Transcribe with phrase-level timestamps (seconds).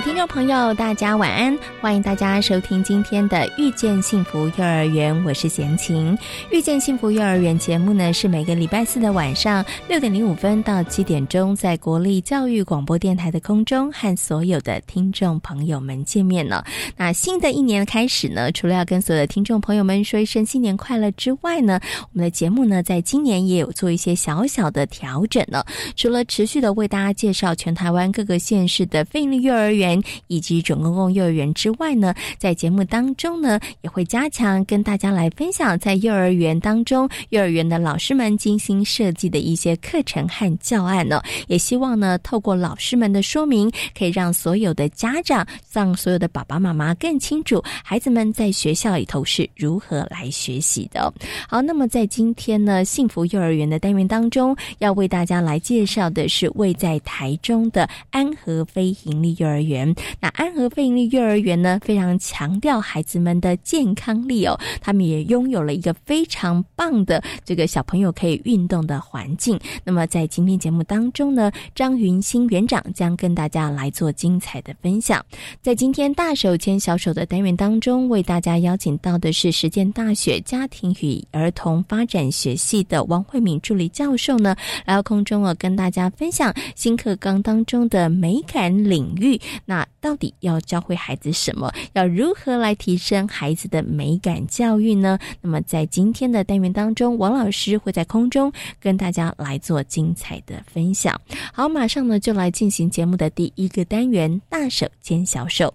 [0.00, 1.58] 听众朋友，大家晚安！
[1.80, 6.12] 欢迎大家收听今天的《遇见幸福幼儿园》，我是贤琴。
[6.50, 16.64] 《遇见幸福幼儿园》节目呢，是每个礼拜四的晚上六点零五分到七点钟，在国立教育广播电台的空中和所有的听众朋友们见面了。
[16.96, 25.64] 那新的一年开始呢，除了要跟所有的听众朋友们说一声新年快乐之外呢，我们的节目呢，在今年也有做一些小小的调整了。
[25.94, 30.02] 除了持续的为大家介绍全台湾各个县市的非营利幼儿园。
[30.26, 41.20] 以及准公共幼儿园之之外呢，在节目当中呢，也会加强跟大家来分享在幼儿园当中，幼儿园的老师们精心设计的一些课程和教案呢。
[41.46, 51.12] 也希望呢，透过老师们的说明，可以让所有的家长，让所有的爸爸妈妈更清楚孩子们在学校里头是如何来学习的。
[51.46, 59.94] 好，那么在今天呢，幸福幼儿园的单元当中，要为大家来介绍的是位在台中的安和非营利幼儿园。
[60.18, 69.58] 那安和费力幼儿园呢，非常强调孩子们的健康力哦，他们也拥有了一个非常棒的这个小朋友可以运动的环境。
[69.82, 75.24] 那么在今天节目当中呢，张云新园长将跟大家来做精彩的分享。
[75.62, 89.40] 在今天大手牵小手的单元当中，为大家邀请到的是实践大学家庭与儿童发展学系的王慧敏助理教授呢，来到空中哦，跟大家分享新课纲当中的美感领域。
[89.64, 91.72] 那那到底要教会孩子什什么？
[91.94, 95.18] 要如何来提升孩子的美感教育呢？
[95.40, 101.18] 那么在今天的单元当中，王老师会在空中跟大家来做精彩的分享。
[101.52, 105.72] 好，马上呢就来进行节目的第一个单元——大手牵小手。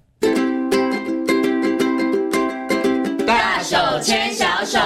[3.25, 4.79] 大手牵小手。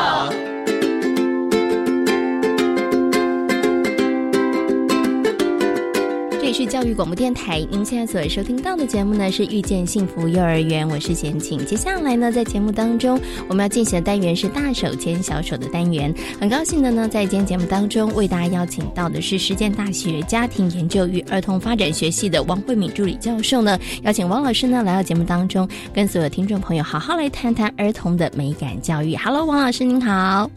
[6.57, 11.63] 是教育广播电台，您现在所收听到的节目呢是遇见幸福幼儿园，我是贤庆。
[11.67, 16.11] 接下来呢，在节目当中我们要进行的单元是大手牵小手的单元。
[16.39, 29.15] 很高兴的呢，在今天节目当中为大家邀请到的是实践大学家庭研究与儿童发展学系的王慧敏助理教授呢，邀请王老师呢来到节目当中，跟所有听众朋友好好来谈谈儿童的美感教育。
[29.15, 30.49] Hello，王老师您好。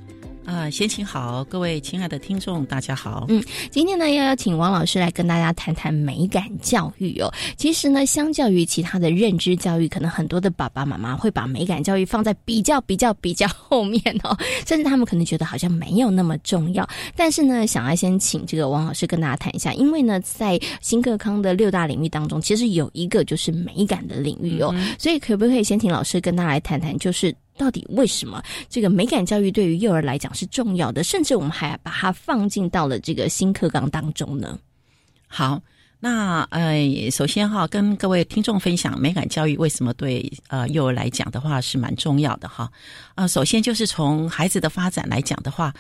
[0.47, 3.27] 啊，先请好，各位亲爱的听众，大家好。
[3.29, 3.41] 嗯，
[3.71, 7.33] 今天呢，要邀请王老师来跟大家谈谈美感教育哦。
[7.57, 14.37] 其实呢，相较于其他的认知教育，可能很多的爸爸妈妈会把美感教育放在比较、比较、比较后面哦，
[14.67, 16.89] 甚至他们可能觉得好像没有那么重要。
[17.15, 27.33] 但是呢，想要先请这个王老师跟大家谈一下，因为呢，在新课康的六大领域当中，其实有一个就是美感的领域哦，所以可不可以先请老师跟大家来谈谈，就是。
[27.61, 31.05] 到底为什么这个美感教育对于幼儿来讲是重要的？
[31.05, 34.59] 甚至我们还把它放进到了这个新课纲当中呢？
[35.29, 35.61] 好，
[35.99, 42.73] 那呃，首先哈，跟各位听众分享美感教育为什么对呃幼儿来讲的话是蛮重要的哈。
[43.15, 45.71] 啊，首先就是从孩子的发展来讲的话，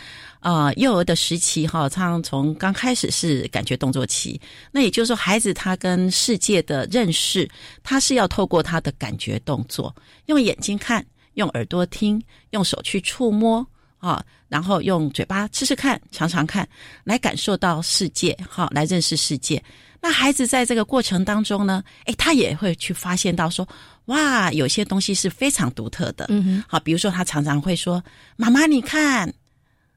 [0.41, 4.39] 啊，幼儿的时期哈，常从刚开始是感觉动作期，
[4.71, 7.49] 那也就是说，孩子他跟世界的认识，
[7.83, 9.97] 他是要透过他的感觉动作，
[10.27, 11.03] 用眼睛看。
[11.41, 13.67] 用耳朵听，用手去触摸
[13.99, 16.69] 啊，然后用嘴巴吃吃看，尝尝看，
[17.03, 19.63] 来感受到世界，哈，来认识世界。
[20.03, 23.67] 那孩子在这个过程当中呢，诶，他也会去发现到说，
[24.07, 26.27] 哇，有些东西是非常独特的。
[26.29, 28.03] 嗯哼，好，比如说他常常会说
[28.37, 29.33] ：“妈妈，你看，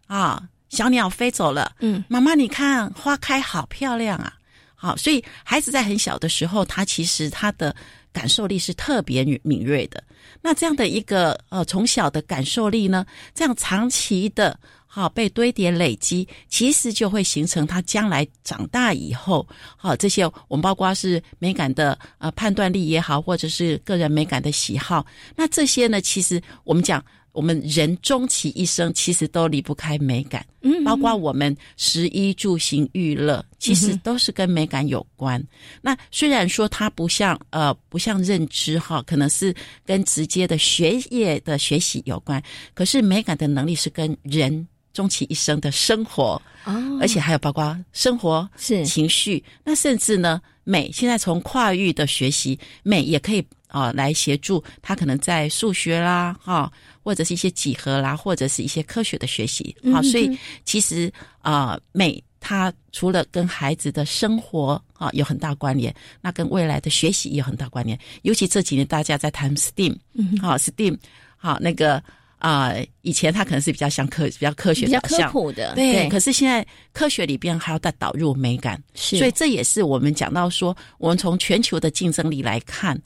[0.07, 4.33] 啊，小鸟飞走了。”嗯，妈妈，你看，花开好漂亮啊。
[4.75, 7.73] 好，所以孩子在很小的时候，他其实他的
[8.13, 10.01] 感受力是特别敏锐的。
[10.41, 19.45] 那这样的一个呃从小的感受力呢，这样长期的哈被堆叠累积，其实就会形成他将来长大以后，
[19.75, 25.05] 好这些我们包括是美感的呃判断力也好，或者是个人美感的喜好，
[25.35, 35.43] 那这些呢，其实我们讲我们人终其一生其实都离不开美感，嗯，包括我们食衣住行娱乐，其实都是跟美感有关。
[35.81, 39.53] 那虽然说它不像呃不像认知哈，可能是
[39.85, 42.41] 跟直接的学业的学习有关，
[42.73, 48.85] 可是美感的能力是跟人终其一生的生活哦，而且还有包括生活是。
[48.85, 53.43] 情绪，那甚至呢美，现在从跨域的学习美也可以
[53.73, 56.71] 啊、来协助他可能在数学啦哈、
[57.03, 61.11] 或者是一些几何啦，或者是一些科学的学习啊、嗯所以其实
[61.41, 65.91] 啊、美它除了跟孩子的生活啊有很大关联，
[66.21, 67.97] 那跟未来的学习也有很大关联。
[68.21, 70.95] 尤其这几年大家在谈 STEAM，嗯好、STEAM，
[71.35, 72.03] 好、那个
[72.37, 72.73] 啊、
[73.03, 75.17] 以前它可能是比较像科比较科学比较科。
[75.31, 83.01] 普的，对，可是现在科学里边还要再导入美感，是，所以这也是我们讲到说，我们从全球的竞争力来看，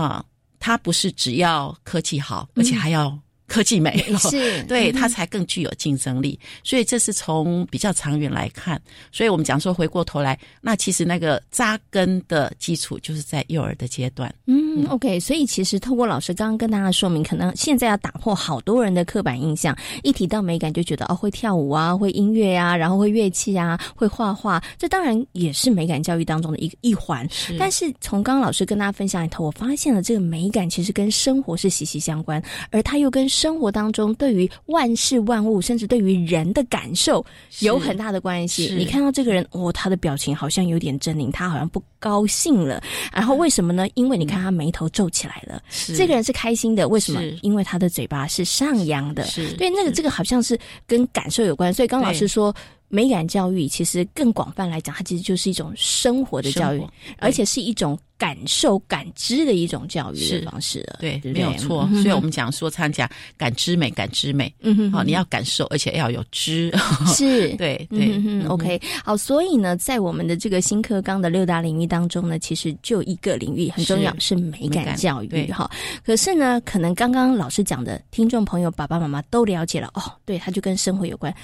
[0.00, 0.24] 啊、
[0.60, 3.18] 它不是只要科技好，而且还要
[3.48, 3.96] 科技美，
[4.30, 6.38] 是对嗯它才更具有竞争力。
[6.62, 8.80] 所以这是从比较长远来看，
[9.10, 14.32] 所以我们讲说回过头来，那其实那个扎根的基础就是在幼儿的阶段。
[14.46, 27.28] 嗯，OK，所以其实透过老师刚刚跟大家说明，可能现在要打破好多人的刻板印象，一提到美感就觉得哦会跳舞啊，会音乐啊，然后会乐器啊，会画画，这当然也是美感教育当中的一一环。
[27.30, 37.24] 是但是从刚刚老师跟大家分享里头，我发现了这个美感其实跟生活是息息相关，而它又跟生活当中对于万事万物，甚至对于人的感受
[37.60, 38.74] 有很大的关系。
[38.76, 42.82] 你看到这个人，哦，他的表情好像有点狰狞，他好像不高兴了。
[43.12, 43.86] 然后为什么呢？
[43.94, 47.22] 因为你看他眉头皱起来了，是这个人是开心的，为什么？
[47.42, 49.24] 因为他的嘴巴是上扬的。
[49.24, 51.72] 是对，那个这个好像是跟感受有关。
[51.72, 52.52] 所以刚刚老师说。
[52.88, 56.82] 美感教育其实更广泛来讲，它其实就是一种生活的教育，
[57.18, 60.96] 而且是一种感受、感知的一种教育是的方式了。
[61.00, 61.86] 对，对对没有错。
[61.92, 64.52] 嗯所以我们讲说，常讲感知美，感知美。
[64.60, 66.72] 嗯哼好，你要感受，而且要有知。
[67.06, 75.70] 是对对 嗯哼嗯 OK，好，所以呢，在我们的这个新课纲的六大领域当中呢，其实就一个领域很重要，是是美感教育对哈。
[76.02, 81.34] 可是呢，可能刚刚老师讲的，听众朋友、爸爸妈妈都了解了哦，对，它就跟生活有关。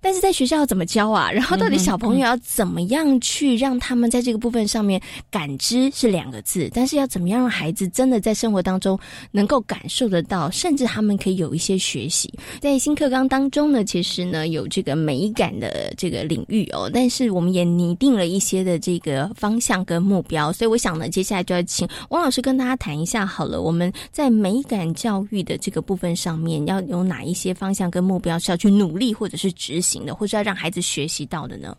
[0.00, 1.30] 但是在学校要怎么教啊？
[1.30, 5.00] 然后到底小朋友要怎么样去让他们在这个部分上面
[5.30, 8.98] 感知是两个字，但是要怎么样让孩子真的在生活当中
[9.30, 12.32] 能够感受得到，甚至他们可以有一些学习。
[12.60, 31.76] 在新课纲当中呢，其实呢有这个美感的这个领域哦，但是我们也拟定了一些的这个方向跟目标，所以我想呢，接下来就要请王老师跟大家谈一下好了，我们在美感教育的这个部分上面要有哪一些方向跟目标是要去努力或者是执行的，或是要让孩子学习到的呢？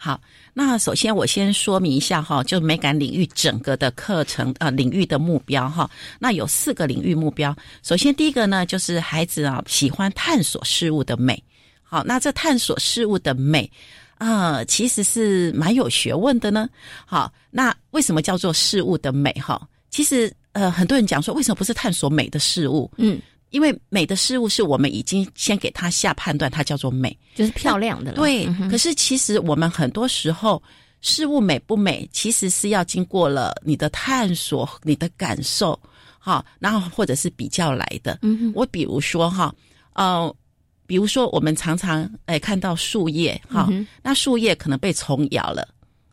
[0.00, 0.20] 好，
[0.54, 5.90] 那首先我先说明一下哈，就美感领域整个的课程呃领域的目标哈。
[6.20, 7.56] 那有四个领域目标。
[7.82, 11.42] 首先第一个呢，就是孩子啊喜欢探索事物的美。
[11.82, 13.68] 好，那这探索事物的美
[14.18, 16.68] 啊、呃其实是蛮有学问的呢。
[17.04, 19.60] 好，那为什么叫做事物的美哈？
[19.90, 22.88] 其实呃，很多人讲说，为什么不是探索美的事物？
[22.98, 23.20] 嗯，
[23.50, 27.16] 因为美的事物是我们已经先给它下判断，它叫做美。
[27.34, 28.16] 就是漂亮的了。
[28.16, 30.62] 对，嗯可是其实我们很多时候
[31.00, 35.78] 事物美不美，其实是要经过了你的探索、你的感受，
[36.18, 38.18] 哈，然后或者是比较来的。
[38.22, 39.54] 嗯哼我比如说哈，
[39.94, 40.34] 呃，
[40.86, 45.66] 比如说我们常常哎看到树叶哈，嗯那树叶可能被虫咬了。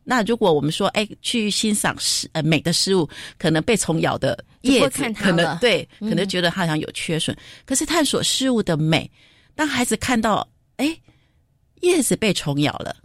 [0.07, 3.10] 那如果我们说，哎，去欣赏事呃美的事物，
[3.40, 6.07] 可能被虫咬的叶子可能对，嗯。
[6.07, 7.36] 可能觉得它好像有缺损。
[7.66, 9.09] 可是探索事物的美，
[9.56, 10.47] 当孩子看到，
[10.78, 10.95] 哎，
[11.81, 12.95] 叶子被虫咬了，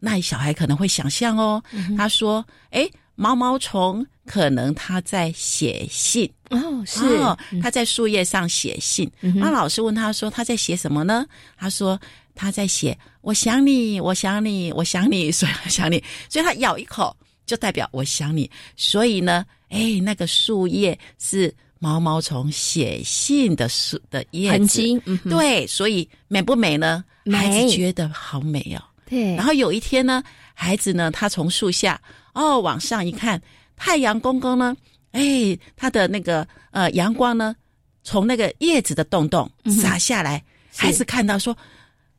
[0.00, 7.04] 那小孩可能会想象哦，嗯他说，哎，毛毛虫可能他在写信，哦，是。
[7.18, 9.08] 哦，他在树叶上写信。
[9.20, 11.24] 嗯那老师问他说他在写什么呢？
[11.56, 11.98] 他说
[12.38, 17.14] 他在写我想你，我想你，我想你， 所以我想你，所以他咬一口
[17.44, 18.48] 就代表我想你。
[18.76, 27.04] 所以呢，哎，那个树叶是毛毛虫写信的树的叶子，痕迹，嗯对，所以美不美呢？
[27.24, 27.36] 美。
[27.36, 28.82] 孩子觉得好美哦。
[29.04, 30.22] 对，然后有一天呢，
[30.54, 32.00] 孩子呢，他从树下
[32.34, 33.42] 哦往上一看，
[33.76, 34.76] 太阳公公呢，
[35.10, 37.56] 哎，他的那个呃阳光呢，
[38.04, 40.42] 从那个叶子的洞洞洒下来，
[40.72, 40.82] 是。
[40.82, 41.56] 孩子看到说：“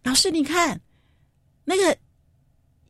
[0.03, 0.79] 老师，你看
[1.65, 1.97] 那个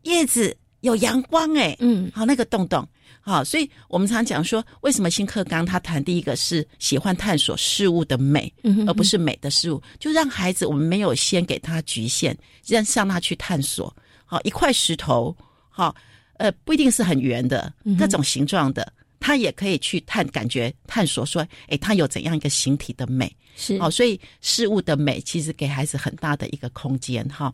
[0.04, 2.88] 叶子有阳光哎。”嗯好，那个洞洞，
[3.20, 12.36] 好，所以我们常讲说，为什么新课纲他谈第一个是喜欢探索事物的美，嗯哼而不是美的事物，就让孩子我们没有先给他局限，
[12.66, 13.94] 让让他去探索。
[14.26, 15.36] 好，一块石头，
[15.70, 15.96] 好，
[16.38, 23.36] 呃，不一定是很圆的，各种形状的，他也可以去探感觉、探索，说，哎，他有怎样一个形体的美？
[23.60, 27.54] 是哦，所以事物的美其实给孩子很大的一个空间哈。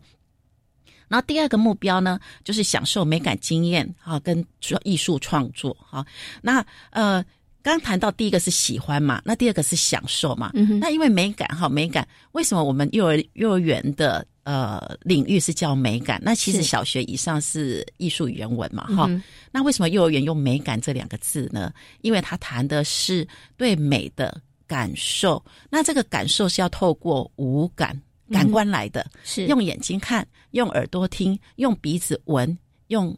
[1.08, 4.44] 然后第二个目标呢，就是享受美感经验哈，跟
[4.82, 6.04] 艺术创作哈。
[6.42, 7.24] 那呃，
[7.62, 10.50] 刚谈到第一个是喜欢嘛，那第二个是享受嘛。
[10.80, 16.20] 那因为美感哈，美感为什么我们幼儿幼儿园的呃领域是叫美感？
[16.24, 19.08] 那其实小学以上是艺术语言文嘛哈。
[19.52, 21.72] 那为什么幼儿园用美感这两个字呢？
[22.02, 25.42] 因为他谈的是对美的感受。
[25.70, 28.00] 那这个感受是要透过五感。
[28.28, 32.58] 感官来的，是用眼睛看，用耳朵听，用鼻子闻，
[32.88, 33.16] 用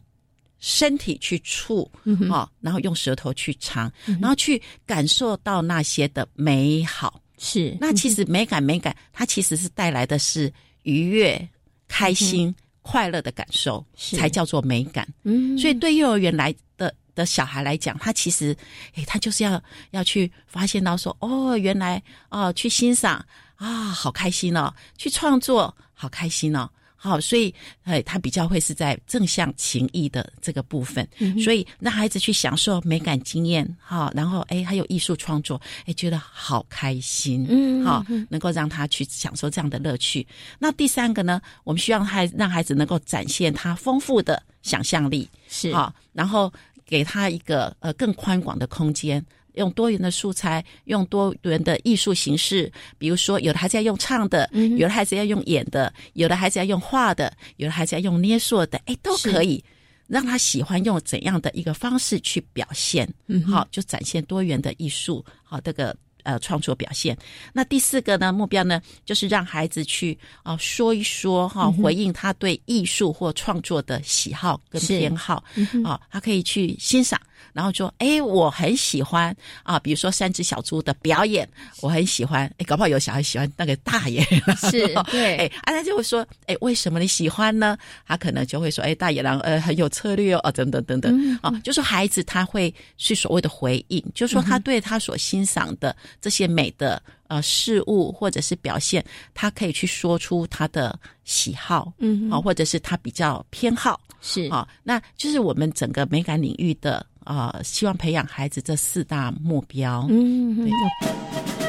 [0.59, 1.91] 身体去触，
[2.31, 3.91] 啊，然后用舌头去尝，
[4.21, 7.19] 然后去感受到那些的美好。
[7.39, 10.53] 是，那其实美感，美感，它其实是带来的是
[10.83, 11.49] 愉悦、
[11.87, 12.53] 开心、
[12.83, 15.11] 快乐的感受，才叫做美感。
[15.23, 18.55] 嗯，所以对幼儿园来的的小孩来讲，他其实，
[18.95, 19.61] 哎，他就是要
[19.91, 23.23] 要去发现到说，哦，原来哦，去欣赏。
[23.59, 24.73] 啊，好开心哦！
[24.97, 26.69] 去创作，好开心哦！
[26.95, 31.05] 好，所以，哎，他比较会是在正向情谊的这个部分，
[31.43, 40.25] 所以让孩子去享受美感经验，哈，然后，哎，还有艺术创作，哎，觉得好开心，嗯，好，能够让他去享受这样的乐趣。
[40.57, 46.51] 那第三个呢，我们希望孩让孩子能够展现他丰富的想象力，是好，然后
[46.89, 49.23] 给他一个呃更宽广的空间。
[49.53, 59.61] 用多元的素材，用多元的艺术形式，比如说，有的孩子要用唱的，有的孩子要用演的，有的孩子要用画的，有的孩子要用捏塑的，哎，都可以
[60.07, 65.95] 让他喜欢用怎样的一个方式去表现，嗯好，就展现多元的艺术，好，这个。
[66.29, 67.17] 呃，创作表现。
[67.51, 68.31] 那第四个呢？
[68.31, 75.43] 目标呢，就是让孩子去啊说一说哈，回应他对艺术或创作的喜好跟偏好
[75.83, 77.19] 啊，他可以去欣赏，
[77.53, 81.47] 然后说：“哎，我很喜欢啊，比如说三只小猪的表演，
[81.81, 82.45] 我很喜欢。
[82.57, 85.37] 哎，搞不好有小孩喜欢那个大野狼，是 对。
[85.37, 87.77] 哎，啊，他就会说：哎，为什么你喜欢呢？
[88.05, 95.95] 他可能就会说：哎，大野狼呃很有策略哦，等等等等啊，就说孩子他会是所谓的回应，就说他对他所欣赏的。
[96.21, 99.03] 这些美的呃事物或者是表现，
[99.33, 111.68] 他可以去说出他的喜好，嗯，啊，或者是他比较偏好，是啊，那就是我们整个美感领域的啊，希望培养孩子这四大目标，嗯，对。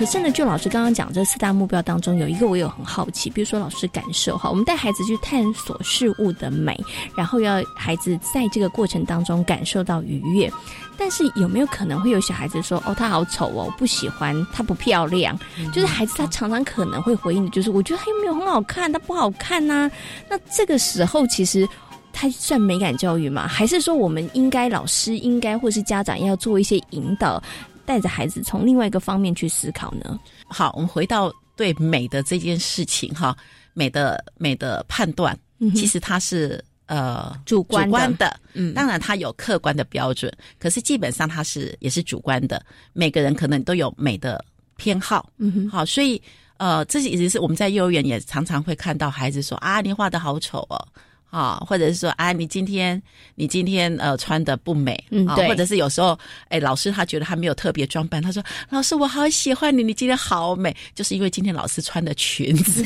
[0.00, 6.74] 可是呢，就老师刚刚讲这四大目标当中，有一个我有很好奇，比如说老师感受哈，我们带孩子去探索事物的美，
[7.14, 10.50] 然后要孩子在这个过程当中感受到愉悦。
[10.96, 15.38] 但是有没有可能会有小孩子说，哦，他好丑哦，我不喜欢，他不漂亮。
[15.70, 19.90] 就是孩子他常常可能会回应的就是，我觉得他又没有很好看，他不好看呐。
[20.30, 21.68] 那这个时候其实
[22.10, 23.46] 他算美感教育吗？
[23.46, 27.42] 还是说我们应该老师应该或是家长要做一些引导？
[27.84, 30.18] 带着孩子从另外一个方面去思考呢？
[30.48, 33.36] 好，我们回到对美的这件事情哈，
[33.74, 35.36] 美的美的判断，
[35.74, 44.44] 其实它是呃主观的，嗯，当然它有客观的标准，可是基本上它是也是主观的，每个人可能都有美的
[44.76, 46.20] 偏好，嗯哼，好，所以
[46.58, 50.86] 呃，这也是我们在幼儿园也常常会看到孩子说啊，你画的好丑哦。
[51.30, 53.00] 啊，或者是说啊，你今天
[53.34, 56.18] 你今天呃穿的不美，嗯，对，或者是有时候
[56.48, 62.82] 哎，老师他觉得他没有特别装扮，他说老师我好喜欢你，你今天好美，就是因为今天老师穿的裙子，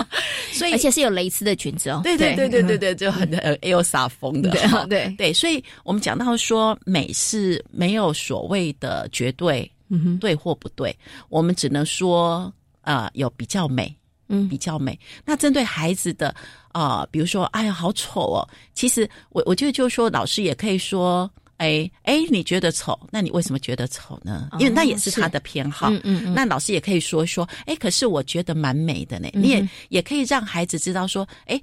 [0.52, 4.50] 所以而且是有蕾丝的裙子哦，对对对对对对，就很呃 Elsa 风的，
[4.88, 10.94] 对 对，所以我们讲到说美是没有所谓的绝对，嗯哼，对或不对，
[11.28, 12.52] 我们只能说
[12.82, 13.97] 啊有比较美。
[14.28, 14.98] 嗯，比较美。
[15.24, 16.34] 那针对孩子的
[16.72, 18.48] 啊，比如说，哎呀，好丑哦。
[18.74, 24.48] 其实我我觉得就是说，老师也可以说，哎哎，你觉得丑，那你为什么觉得丑呢？
[24.58, 25.90] 因为那也是他的偏好。
[25.90, 26.34] 嗯嗯。
[26.34, 29.28] 那老师也可以说说，哎，可是我觉得蛮美的呢。
[29.34, 31.60] 你也也可以让孩子知道说，哎，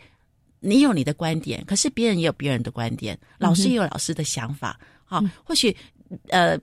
[0.59, 4.79] 你有你的观点，可是别人也有别人的观点，老师也有老师的想法。
[5.05, 5.75] 好，或许
[6.29, 6.57] 呃。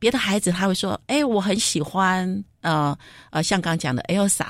[0.00, 2.96] 别的孩子他会说：“哎，我很喜欢呃
[3.30, 4.44] 呃，像刚刚讲的 Elsa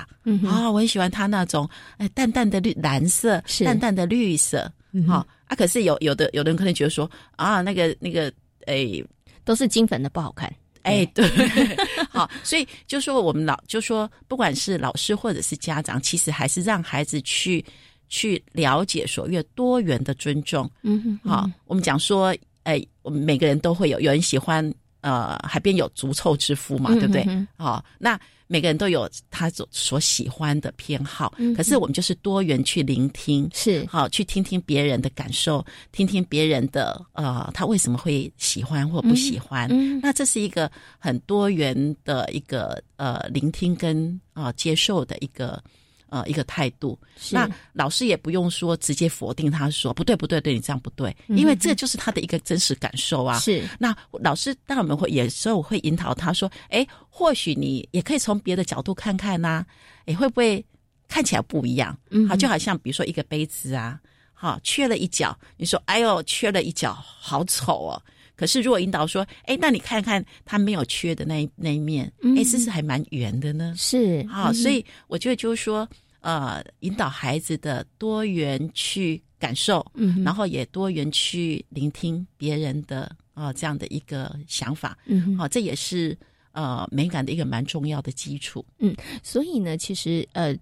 [0.46, 4.70] 啊，我很喜欢他那种哎淡淡的绿蓝色，淡淡的绿色，
[5.06, 5.56] 好啊。
[5.56, 8.32] 可是有有的有的人可能觉得说啊，那个那个
[8.66, 9.02] 哎，
[9.44, 11.28] 都是金粉的不好看，哎对，
[12.08, 17.64] 好，所以就说我们老就说，不管是老师或者是家长，其实还是让孩子去
[18.08, 20.70] 去了解所谓多元的尊重。
[20.82, 22.34] 嗯哼，好，我们讲说，
[22.64, 24.72] 哎，我们每个人都会有有人喜欢。
[25.00, 27.26] 呃，海边有足臭之夫嘛，对不对？
[27.56, 39.68] 哦，那每个人都有他所所喜欢的偏好，可是我们就是多元去聆听，是好去听听别人的感受，听听别人的呃，他为什么会喜欢或不喜欢？
[40.00, 45.62] 那这是一个很多元的一个呃聆听跟啊接受的一个。
[46.10, 46.98] 呃，一个态度，
[47.30, 53.38] 那老师也不用说直接否定他说不对不对，对你这样不对，因为这就是他的一个真实感受啊。
[53.38, 59.64] 是，那老师当然我们会有时候会引导他说，哎，或许你也可以从别的角度看看呐，
[60.06, 60.64] 哎，会不会
[61.08, 61.94] 看起来不一样？
[62.28, 64.00] 好，就好像比如说一个杯子啊，
[64.32, 68.02] 好，缺了一角，你说哎呦，缺了一角，好丑哦。
[68.38, 73.74] 可是如果引导说，哎，那你看看他没有缺的那一那一面，哎，是不是还蛮圆的呢？
[73.76, 75.86] 是，好，所以我觉得就是说，
[76.20, 86.16] 呃，引导孩子的多元去感受，嗯，然后也多元去聆听别人的啊这样的一个想法，嗯，好，这也是
[86.52, 90.56] 呃美感的一个蛮重要的基础，嗯，所以呢，其实呃。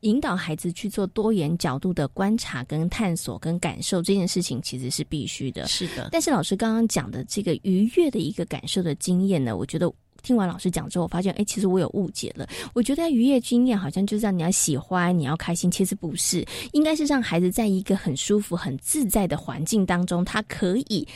[0.00, 5.66] 引导孩子去做多元角度的观察、跟探索、跟感受这件事情，其实是必须的。
[5.68, 6.08] 是的。
[6.10, 12.48] 但是老师刚刚讲的这个愉悦的一个感受的经验呢，我觉得听完老师讲之后，我发现，哎，其实我有误解了。
[12.74, 21.06] 我觉得愉悦经验好像就是让你要喜欢、你要开心，其实不是，应该是让孩子在一个很舒服、很自在的环境当中，他可以。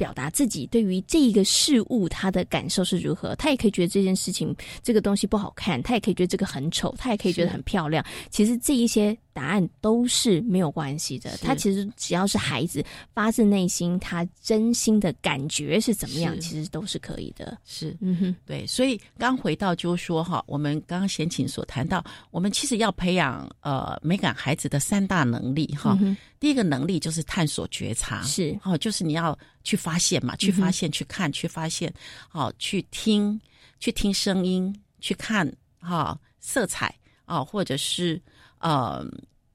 [0.00, 8.02] 表达自己对于这一个事物他的感受是如何，他也可以觉得这件事情这个东西不好看，他也可以觉得这个很丑，他也可以觉得很漂亮。
[8.30, 9.14] 其实这一些。
[9.32, 11.36] 答案都是没有关系的。
[11.38, 17.56] 他其实只要是孩子发自内心，他真心的感觉是怎么样，其实都是可以的。
[17.64, 18.66] 是，嗯哼，对。
[18.66, 25.96] 所以刚回到就是说哈，我们刚刚贤琴所谈到，我们其实要培养呃美感孩子的三大能力哈。
[26.40, 31.92] 第一个能力就是探索觉察，是哦，就是你要去发现嘛，去发现，去看，去发现，
[32.28, 33.40] 好，去听，
[33.78, 38.20] 去听声音，去看哈色彩啊，或者是。
[38.62, 39.02] 呃，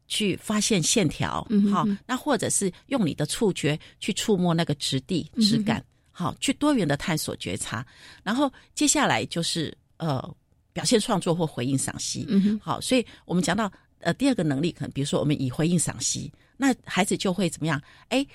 [0.07, 7.85] 去发现线条，好，那或者是用你的触觉去触摸那个质地、质感，好，去多元的探索觉察。
[8.23, 10.35] 然后接下来就是呃，
[10.73, 12.27] 表现创作或回应赏析，
[12.59, 17.79] 好，所以我们讲到呃第二个能力，可能比如说我们以回应赏析，那孩子就会怎么样？
[18.09, 18.25] 哎，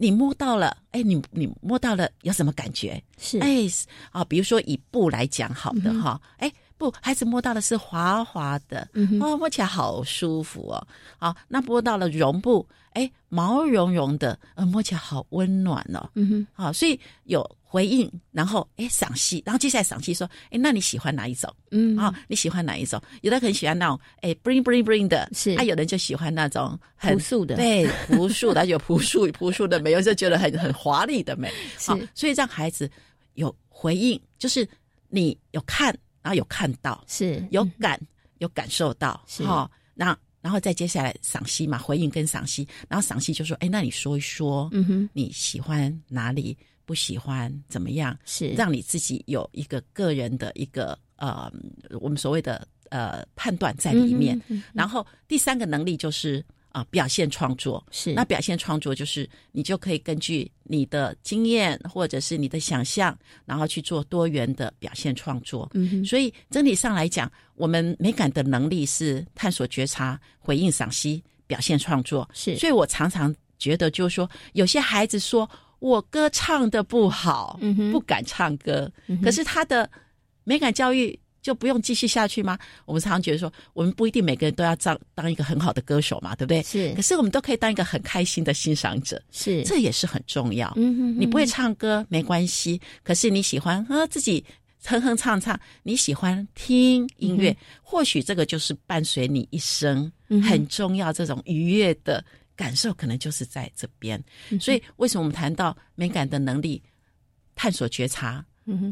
[0.00, 3.02] 你摸到了，哎，你你摸到了有什么感觉？
[3.18, 3.66] 是，哎，
[4.12, 6.50] 啊，比如说以布来讲，好的哈，哎。
[6.80, 8.88] 不，孩子摸到的是滑滑的，
[9.20, 10.88] 哦，摸起来好舒服哦。
[11.18, 16.08] 好，那摸到了绒布，哎，毛茸茸的，呃，摸起来好温暖哦。
[16.14, 21.54] 嗯哼，好，所以有回应，然后哎，赏析，然后接下来赏析说，哎，那你喜欢哪一种？
[21.70, 23.00] 嗯，啊，你喜欢哪一种？
[23.22, 31.48] 有的很喜欢那种哎，bling bling bling 的，是，啊，有人就喜欢那种朴素的，对，朴素的，有朴素朴素的美，有时候觉得很很华丽的美。
[31.78, 32.90] 是，所以让孩子
[33.34, 34.68] 有回应，就是
[35.08, 35.96] 你有看。
[36.22, 37.98] 然后有看到，是有感，
[38.40, 39.70] 有感受到，哈。
[39.94, 42.68] 那然后再接下来赏析嘛，回应跟赏析。
[42.90, 46.54] 然后赏析就说：“哎，那你说一说，嗯哼，你喜欢哪里？
[46.90, 48.18] 不喜欢怎么样？
[48.24, 51.48] 是让你自己有一个个人的一个呃，
[52.00, 54.36] 我们所谓的呃判断在里面。
[54.72, 65.68] 然后第三个能力就是。”啊，表现创作是那表现创作就是你就可以根据你的经验或者是你的想象，然后去做多元的表现创作。
[65.74, 72.30] 嗯，所以整体上来讲，我们美感的能力是探索、觉察、回应、赏析、表现创作。
[72.32, 78.88] 是，所以我常常觉得，就是说，有些孩子说我歌唱的不好，嗯不敢唱歌，
[79.22, 79.90] 可是他的
[80.44, 81.18] 美感教育。
[81.42, 82.58] 就不用继续下去吗？
[82.84, 86.62] 我们常常觉得说，我们不一定每个人都要当当一个很好的歌手嘛，对不对？
[86.62, 86.92] 是。
[86.92, 89.62] 可是我们都可以当一个很开心的欣赏者，是。
[89.62, 90.70] 这也是很重要。
[90.76, 91.18] 嗯哼。
[91.18, 94.44] 你不会唱歌没关系，可是你喜欢啊自己
[94.84, 100.12] 哼哼唱唱，你喜欢听音乐，或许这个就是伴随你一生
[100.46, 102.22] 很重要这种愉悦的
[102.60, 104.22] 感受，可能就是在这边。
[104.60, 106.82] 所以为什么我们谈到美感的能力，
[107.54, 108.44] 探索觉察？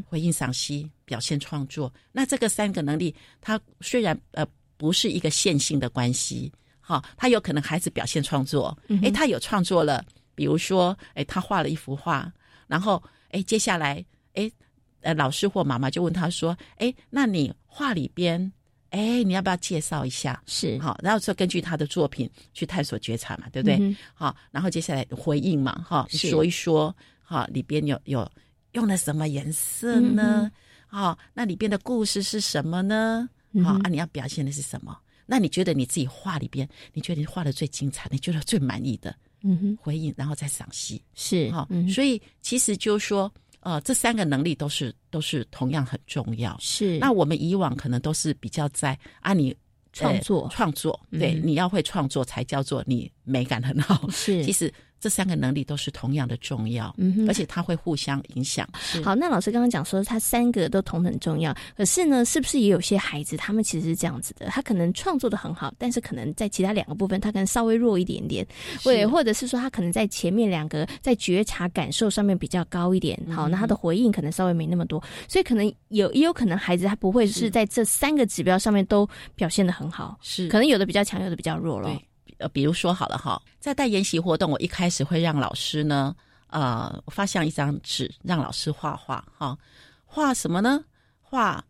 [0.09, 6.51] 回应赏析、表现创作，那这个三个能力，它虽然呃不是一个线性的关系，
[6.81, 10.03] 哈，他有可能孩子表现创作，哎，他有创作了，
[10.35, 12.29] 比如说，哎，他画了一幅画，
[12.67, 14.03] 然后，哎，接下来，
[14.33, 14.51] 哎，
[14.99, 18.51] 呃，老师或妈妈就问他说，哎，那你画里边，
[18.89, 20.41] 哎，你要不要介绍一下？
[20.45, 23.95] 是，好，然后说根据他的作品去探索觉察嘛，对不对？
[24.13, 28.29] 好，然后接下来回应嘛，哈，说一说，哈，里边有有。
[28.73, 30.51] 用了什么颜色呢？
[30.85, 33.27] 好，那里边的故事是什么呢？
[33.63, 34.95] 好啊，你要表现的是什么？
[35.25, 39.15] 那你觉得你自己画里边，你觉得你画的最精彩，你觉得最满意的？
[39.41, 41.67] 嗯哼，回应，然后再赏析，是哈。
[41.91, 46.57] 所以其实就是说，呃，这三个能力都是都是同样很重要。
[46.59, 49.55] 是，那我们以往可能都是比较在啊，你
[49.93, 54.09] 创作创作，对，你要会创作才叫做你美感很好。
[54.09, 54.73] 是，其实。
[54.99, 58.67] 这三个能力都是同样的重要，嗯而且它会互相影响。
[59.03, 64.47] 好，那老师刚刚讲说，他三个都同等重要，可是呢，是不是也有些孩子，他们其实是这样子的？
[64.47, 68.45] 他可能创作的很好，但是可能在其他两个部分，他可能稍微弱一点点，
[68.83, 73.19] 对，或者是说他可能在前面两个在觉察感受上面比较高一点。
[73.29, 81.89] 好，那他的回应可能稍微没那么多，所以可能有也有可能孩子他不会是在这三个指标上面都表现的很好，是可能有的比较强，有的比较弱了。
[82.39, 86.15] 呃，比如说好了哈，在带研习活动，我一开始会让老师呢，
[86.47, 89.57] 呃，发向一张纸，让老师画画哈，
[90.05, 90.83] 画什么呢？
[91.21, 91.63] 画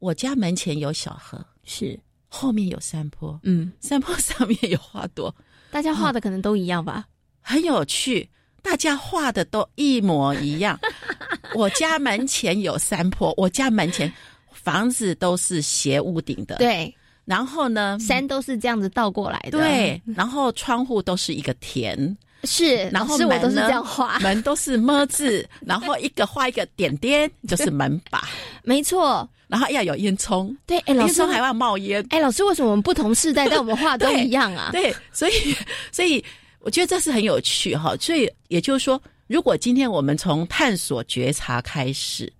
[0.00, 5.34] 我家门前有小河，是后面有山坡，嗯，山坡上面有花朵，
[5.70, 7.06] 大家画的可能都一样吧，
[7.40, 8.28] 很有趣，
[8.62, 10.78] 大家画的都一模一样。
[11.54, 14.12] 我家门前有山坡，我家门前
[14.52, 16.94] 房子都是斜屋顶的，对。
[17.28, 20.00] 然后呢，山都是这样子倒过来的，对。
[20.16, 22.88] 然后窗户都是一个田，是。
[22.88, 28.26] 然后门都是这样画，门都是么字，然后一个画一个点点，就是门把，
[28.64, 29.28] 没错。
[29.46, 32.02] 然后要有烟囱，对，哎，老师还要冒烟。
[32.08, 34.70] 哎，老师，为什么我们不同世代，但我们画都 一样啊？
[34.72, 35.54] 对，所以，
[35.92, 36.24] 所以
[36.60, 37.94] 我觉得这是很有趣哈。
[38.00, 42.32] 所以也就是说，如果今天我们从探索觉察开始，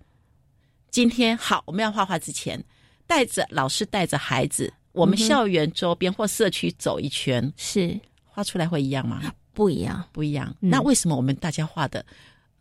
[0.89, 2.63] 今天好，我们要画画之前，
[3.07, 4.71] 带着老师，带着孩子。
[4.99, 7.99] 我们校园周边或社区走一圈，是。
[8.25, 9.21] 画出来会一样吗？
[9.53, 10.55] 不一样，不一样。
[10.59, 12.05] 那为什么我们大家画的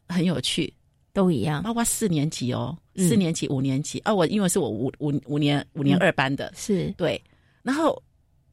[0.09, 0.73] 很有趣，
[1.13, 1.63] 都一样？
[1.63, 3.99] 包括四年级哦，四年级、五年级。
[4.01, 6.93] 啊，我因为是我五五五年五年二班的，是。
[6.97, 7.23] 对。
[7.63, 8.03] 然后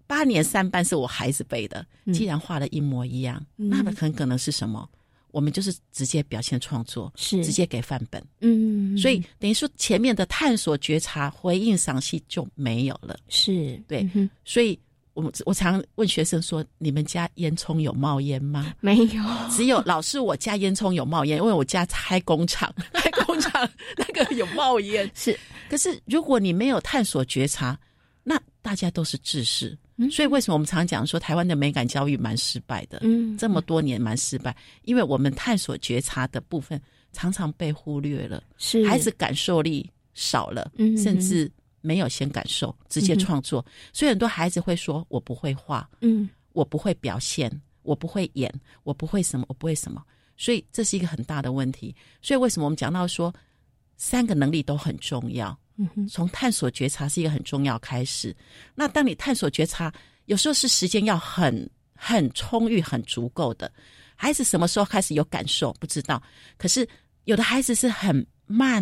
[0.06, 4.88] 八年三班是我孩子背的，既然画的一模一样，那很可能是什么？
[5.36, 7.44] 我们就是直接表现创作，是。
[7.44, 13.76] 直接给范本，嗯，所以等于说前面的探索、觉察、回应、赏析就没有了，是。
[13.86, 14.10] 对，
[14.46, 14.80] 所以
[15.14, 18.74] 我我常问学生说：你们家烟囱有冒烟吗？
[18.80, 19.22] 没有，
[19.52, 25.38] 只有老师我家烟囱有冒烟，因为我家开工厂， 开工厂那个有冒烟，是。
[25.70, 27.78] 可是如果你没有探索觉察，
[28.24, 29.44] 那大家都是智
[29.98, 30.10] 识。
[30.10, 33.00] 所以为什么我们常讲说台湾的美感教育蛮失败的？
[33.02, 36.82] 嗯，这么多年蛮失败，因为我们探索觉察的部分
[37.14, 43.66] 常常被忽略了，是孩子感受力少了，嗯，甚至没有先感受，直接创作。
[43.94, 47.50] 所以很多孩子会说：“我不会画，嗯，我不会表现，
[47.84, 48.54] 我不会演，
[48.84, 50.04] 我不会什么，我不会什么。”
[50.38, 51.96] 所以这是一个很大的问题。
[52.22, 53.34] 所以为什么我们讲到说
[53.96, 55.58] 三个能力都很重要？
[55.78, 58.34] 嗯哼，从探索觉察是一个很重要开始。
[58.74, 59.92] 那当你探索觉察，
[60.26, 63.70] 有时候是时间要很很充裕、很足够的。
[64.16, 66.24] 孩子什么时候开始有感受不知道，
[66.58, 66.88] 可是
[67.26, 68.82] 有的孩子是很慢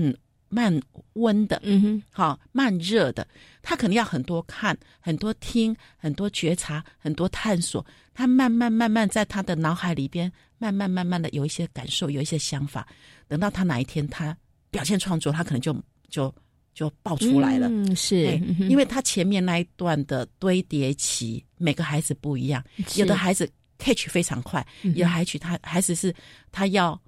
[0.50, 0.80] 慢
[1.14, 3.28] 温的，嗯哼，好慢热的，
[3.64, 12.88] 他可能要很多看、很多听、很多觉察、很多探索，他慢慢慢慢在他的脑海里边，慢慢慢慢的有一些感受，有一些想法。
[13.28, 14.38] 等到他哪一天他
[14.70, 15.76] 表现创作，他可能就
[16.08, 16.32] 就。
[16.74, 22.64] 就爆出来了，嗯，是因为他前面那一段的堆叠期，每个孩子不一样，
[22.96, 26.14] 有的孩子 catch 非常快，有的孩子他孩子是
[26.52, 27.00] 他要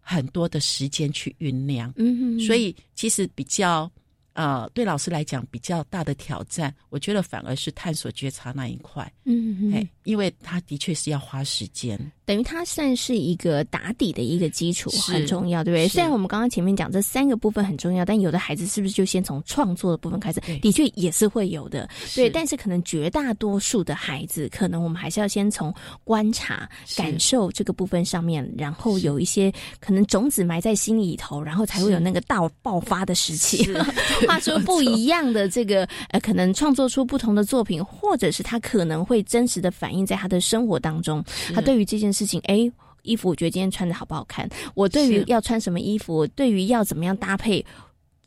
[0.00, 3.90] 很多的时间去酝酿，嗯，所以其实比较。
[4.36, 15.88] 呃，对老师来讲比较大的挑战，我觉得反而是探索觉察那一块，嗯，哎，因为他的确是要花时间，等于它算是一个打底的一个基础，很重要，对不对？
[15.88, 20.40] 虽然我们刚刚前面讲这三个部分很重要，但有的孩子是不是就先从创作的部分开始？
[20.60, 22.30] 的确也是会有的，对。
[22.30, 33.70] 但是可能绝大多数的孩子，可能我们还是要先从观察、感受这个部分上面，然后有一些可能种子埋在心里头，然后才会有那个大爆发的时期。
[34.26, 41.22] 画出不一样的这个 呃，可能创作出不同的作品，或者是他可能会真实的反映在他的生活当中。
[41.54, 42.70] 他对于这件事情，哎，
[43.02, 44.48] 衣服我觉得今天穿的好不好看？
[44.74, 47.66] 我对于要穿什么衣服，对于要怎么样搭配。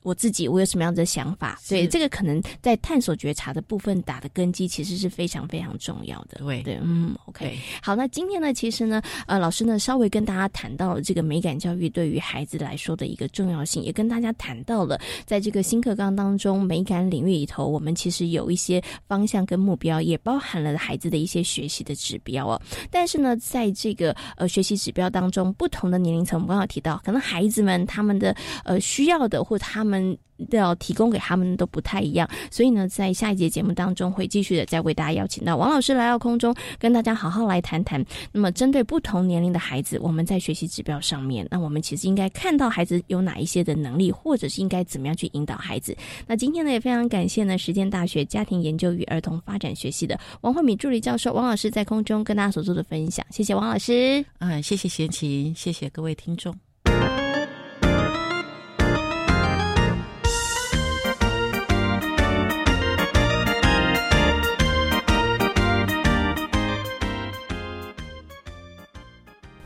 [0.08, 1.60] 我自己我有什么样的想法？
[1.67, 6.38] 对这个可能在探索觉察的部分打的根基，其实是非常非常重要的。
[6.39, 22.62] 对对，嗯，OK，好，那今天呢，其实呢，呃，老师呢稍微跟大家谈到了这个美感教育对于孩子来说的一个重要性，也跟大家谈到了在这个新课纲当中美感领域里头，我们其实有一些方向跟目标，也包含了孩子的一些学习的指标哦。
[22.89, 30.18] 但是呢，在这个呃学习指标当中，不同的年龄层，我们刚刚提到，可能孩子们他们的呃需要的或他们们
[30.52, 32.30] 要提供给他们都不太一样。
[32.52, 38.06] 所以呢，在下一节节目当中，会继续的再为大家邀请到王老师来到空中，跟大家好好来谈谈。
[38.32, 45.98] 那么，针对不同年龄的孩子，我们在学习指标上面，那我们其实应该看到孩子有哪一些的能力，或者是应该怎么样去引导孩子。
[46.28, 53.26] 那今天呢，也非常感谢呢，实践大学家庭研究与儿童发展学系的王慧敏助理教授王老师在空中跟大家所做的分享。
[53.32, 54.24] 谢谢王老师。
[54.40, 56.67] 嗯，谢谢贤琴，谢谢各位听众。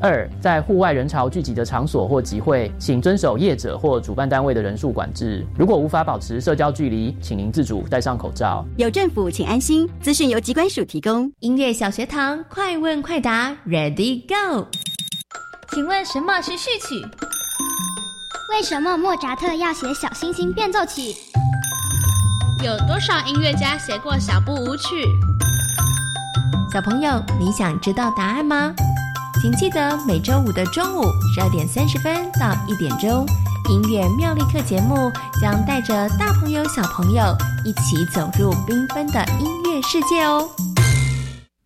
[0.00, 5.46] 二，在户外人潮聚集的场所或集会，请遵守业者或主办单位的人数管制。
[5.58, 8.64] 如果无法保持社交距离，请您自主戴上口罩。
[8.76, 9.88] 有政府，请安心。
[10.00, 11.30] 资讯由机关署提供。
[11.40, 14.66] 音乐小学堂，快问快答，Ready Go！
[15.70, 17.00] 请问什么是序曲？
[18.52, 21.14] 为什么莫扎特要写小星星变奏曲？
[22.62, 25.04] 有多少音乐家写过小步舞曲？
[26.72, 28.74] 小朋友，你想知道答案吗？
[29.42, 31.02] 请记得每周五的中午
[31.34, 33.26] 十二点三十分到一点钟，
[33.68, 37.22] 音乐妙力课节目将带着大朋友小朋友
[37.64, 40.48] 一起走入缤纷的音乐世界哦。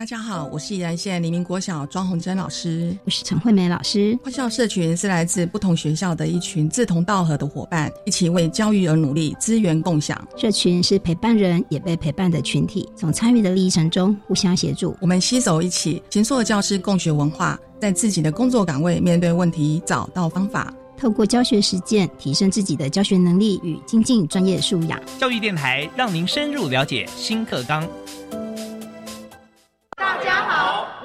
[0.00, 4.16] 大家好，我是宜兰县黎明国小庄红珍老师，我是陈惠美老师。
[4.22, 10.16] 跨校社群是来自不同学校的一群志同道合的伙伴，一起为教育而努力，资源共享。
[10.36, 14.96] 社群是陪伴人也被陪伴的群体，从参与的历程中互相协助。
[15.00, 25.00] 我们携手一起，形塑教师共学文化，在自己的工作岗位面对问题，找到方法，透过教学实践提升自己的教学能力与精进专业素养。
[25.18, 27.84] 教育电台让您深入了解新课纲。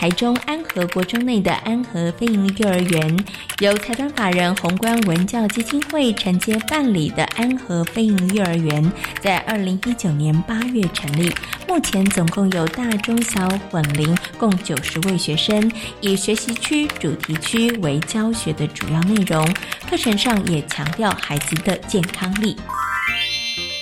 [0.00, 3.24] 台中安和国中内的安和非营利幼儿园，
[3.58, 11.30] 由财团法人宏观文教基金会承接办理的安和非营利幼儿园，在二零一九年八月成立。
[11.68, 19.46] 目前总共有大中小混龄共九十位学生，以学习区、主题区为教学的主要内容，
[19.90, 22.56] 课程上也强调孩子的健康力。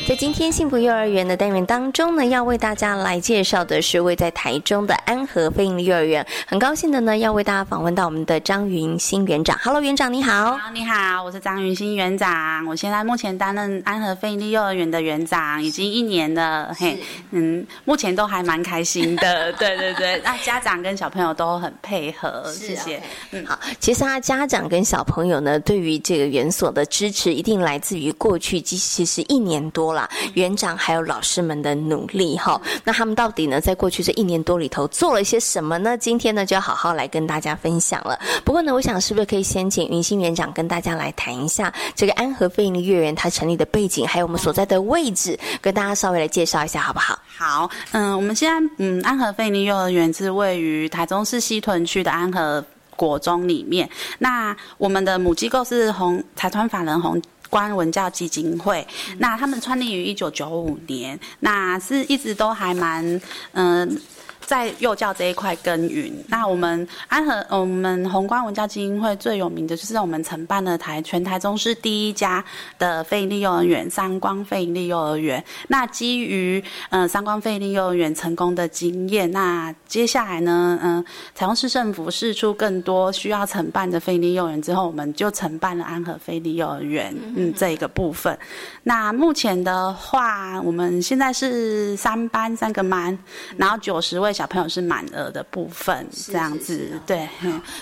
[0.09, 6.27] 在今天幸福幼儿园的单元当中呢，要为大家来介绍的是位在台中的安和飞鹰幼儿园。
[6.47, 9.59] 很高兴的呢，要为大家访问到我们的张云新园长。
[9.63, 10.57] Hello，园长你好。
[10.57, 12.65] 好，你好，我是张云新园长。
[12.67, 16.75] 我现在目前担任安和飞鹰幼儿园的园长，已经一年了。
[16.75, 16.99] 嘿，
[17.33, 19.53] 嗯，目前都还蛮开心的。
[19.61, 22.51] 对对对，那家长跟小朋友都很配合。
[22.55, 22.99] 谢谢。
[23.33, 23.59] 嗯，好。
[23.79, 29.98] 其实啊，家长跟小朋友呢，对于这个园所的支持，一定来自于过去其实一年多了。
[30.35, 35.97] 园长还有老师们的努力哈，那他们到底呢，在过去这一年多里头做了一些什么呢？
[35.97, 38.19] 今天呢，就要好好来跟大家分享了。
[38.45, 47.19] 不过呢，我想是不是可以先请云心园长跟大家来谈一下这个安和飞鹰的幼儿园它成立的背景，还有我们所在的位置，跟大家稍微来介绍一下好不好？
[47.37, 52.65] 好，嗯，我们现在嗯，安和飞鹰幼儿园是位于台中市西屯区的安和
[52.97, 53.89] 国中里面。
[54.19, 57.21] 那我们的母机构是红财团法人红。
[57.49, 58.87] 关文教基金会，
[59.19, 63.21] 那他们创立于一九九五年，那是一直都还蛮
[63.53, 64.01] 嗯。
[64.49, 72.43] 在幼教这一块耕耘，那我们安和我们宏观文教基金会最有名的就是我们承办了台全台中市第一家
[72.79, 75.45] 的非营利幼儿园三光非营利幼儿园。
[75.69, 88.39] 那基于嗯三光非营利幼儿园成功的经验，那接下来呢，嗯，台中市政府试出更多需要承办的非营利幼儿园之后，我们就承办了安和非营利幼儿园，嗯，这一个部分。
[88.83, 93.19] 那目前的话，我们现在是三班三个班，
[93.59, 94.33] 然后九十位。
[94.39, 97.29] 小朋友是满额的部分，这样子对。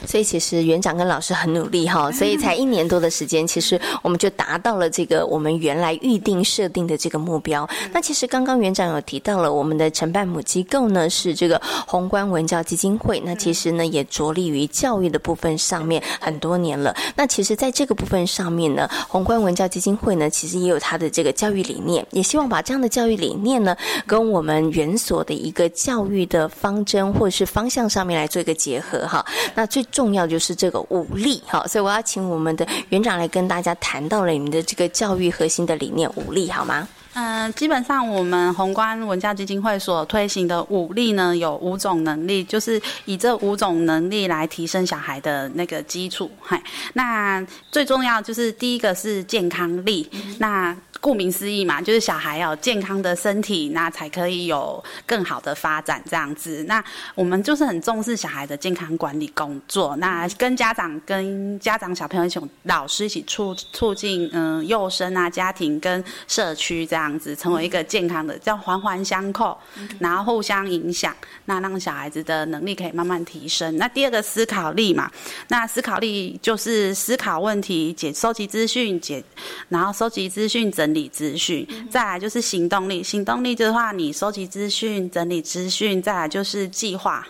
[0.06, 7.68] 所以其实园长跟老师很努力哈， 所以才一年多的时间，其实我们就达到了这个我们原来预定设定的这个目标。
[7.92, 16.96] 那其实刚刚园长有提到了，我们的承办母机构呢是这个宏观文教基金会，那其实呢也着力于教育的部分上面很多年了。
[17.14, 29.24] 那其实在这个部分上面呢，宏观文教基金会呢其实也有它的这个教育理念，也希望把这样的教育理念呢跟我们园所的一个教育的方针或者是方向上面来做一个结合哈。
[29.54, 36.88] 那最重要就是这个武力哈，所以我要请我们的园长来跟大家谈到了你们的这个教育核心的理念武力好吗？
[37.18, 46.30] 嗯，基本上我们宏观文教基金会所推行的五力呢，有五种能力，就是以这五种能力来提升小孩的那个基础。
[46.42, 50.06] 嗨，那最重要就是第一个是健康力，
[50.38, 50.76] 那。
[50.98, 56.64] 顾名思义嘛，就是小孩要健康的身体，那才可以有更好的发展这样子。
[56.66, 56.82] 那
[57.14, 69.58] 我们就是很重视小孩的健康管理工作，那跟家长、跟家长、小朋友一起，老师一起促促进，嗯，幼生啊、家庭跟社区这样子，成为一个健康的，叫环环相扣，
[69.98, 71.14] 然后互相影响，
[71.44, 73.76] 那让小孩子的能力可以慢慢提升。
[73.76, 75.10] 那第二个思考力嘛，
[75.48, 79.22] 那思考力就是思考问题、解收集资讯、解，
[79.68, 80.86] 然后收集资讯整。
[80.86, 83.02] 整理资讯，再来就是行动力。
[83.02, 87.26] 行动力的话，你收集资讯、整理资讯，再来就是计划、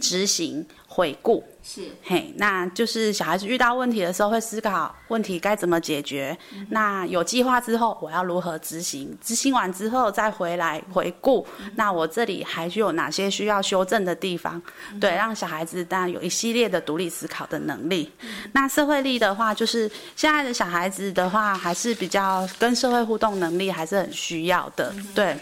[0.00, 0.64] 执行、
[0.96, 1.44] 回顾。
[1.62, 6.36] 是，嘿，那就是小孩子遇到问题的时候会思考问题该怎么解决。
[6.70, 9.14] 那有计划之后，我要如何执行？
[9.20, 11.46] 执行完之后再回来回顾。
[11.74, 14.62] 那我这里还有哪些需要修正的地方？
[14.98, 18.10] 对，让小孩子当然有一系列的独立思考的能力。
[18.52, 24.94] 那社会力的话，就是现在的小孩子的话，还是比较跟社会互动能力还是很需要的。
[25.14, 25.36] 对。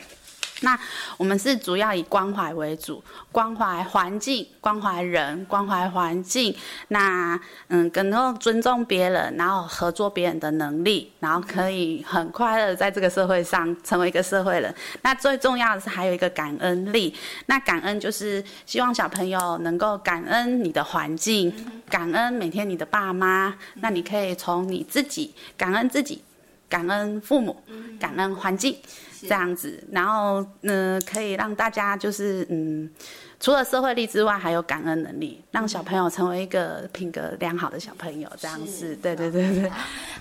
[0.65, 0.79] 那
[1.17, 6.55] 我们是主要以关怀为主，关怀环境，关怀人，关怀环境。
[6.89, 14.75] 那嗯，能够尊重别人，然后合作别人的能力，然后可以很快乐在这个社会上成为一个社会人。
[15.03, 17.15] 那最重要的是还有一个感恩力。
[17.47, 21.55] 那感恩就是希望小朋友能够感恩你的环境，
[21.89, 23.55] 感恩每天你的爸妈。
[23.75, 26.23] 那你可以从你自己感恩自己，
[26.69, 27.57] 感恩父母，
[27.99, 28.77] 感恩环境。
[29.21, 32.91] 这样子，然后嗯，可以让大家就是嗯。
[33.45, 39.71] 除了社会力之外，还有感恩能力，让小朋友成为一个品格良好的小朋友，这样子，对对对对。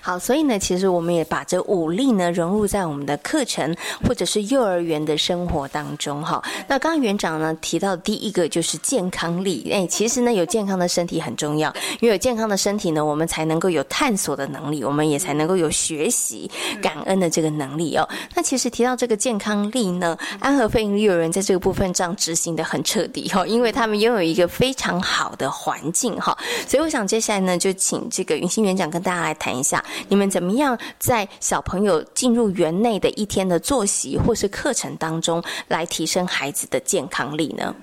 [0.02, 3.74] 好，所以呢，其实我们也把这五力呢融入在我们的课程
[4.06, 6.44] 或者是幼儿园的生活当中哈。
[6.68, 16.50] 那刚刚园长呢提到第一个就是健康力，哎，其实呢有健康的身体很重要，因为有健康的身体呢，我们才能够有探索的能力，我们也才能够有学习
[16.82, 18.06] 感恩的这个能力哦。
[18.34, 23.08] 那其实提到这个健康力呢，安和飞鹰幼儿园在这个部分这样执行的很彻。
[23.28, 37.74] 哈，因为他们拥有一个非常好的环境哈，所以我想接下来呢，就请这个云心园长跟大家来谈一下，你们怎么样在小朋友进入园内的一天的作息或是课程当中，来提升孩子的健康力呢？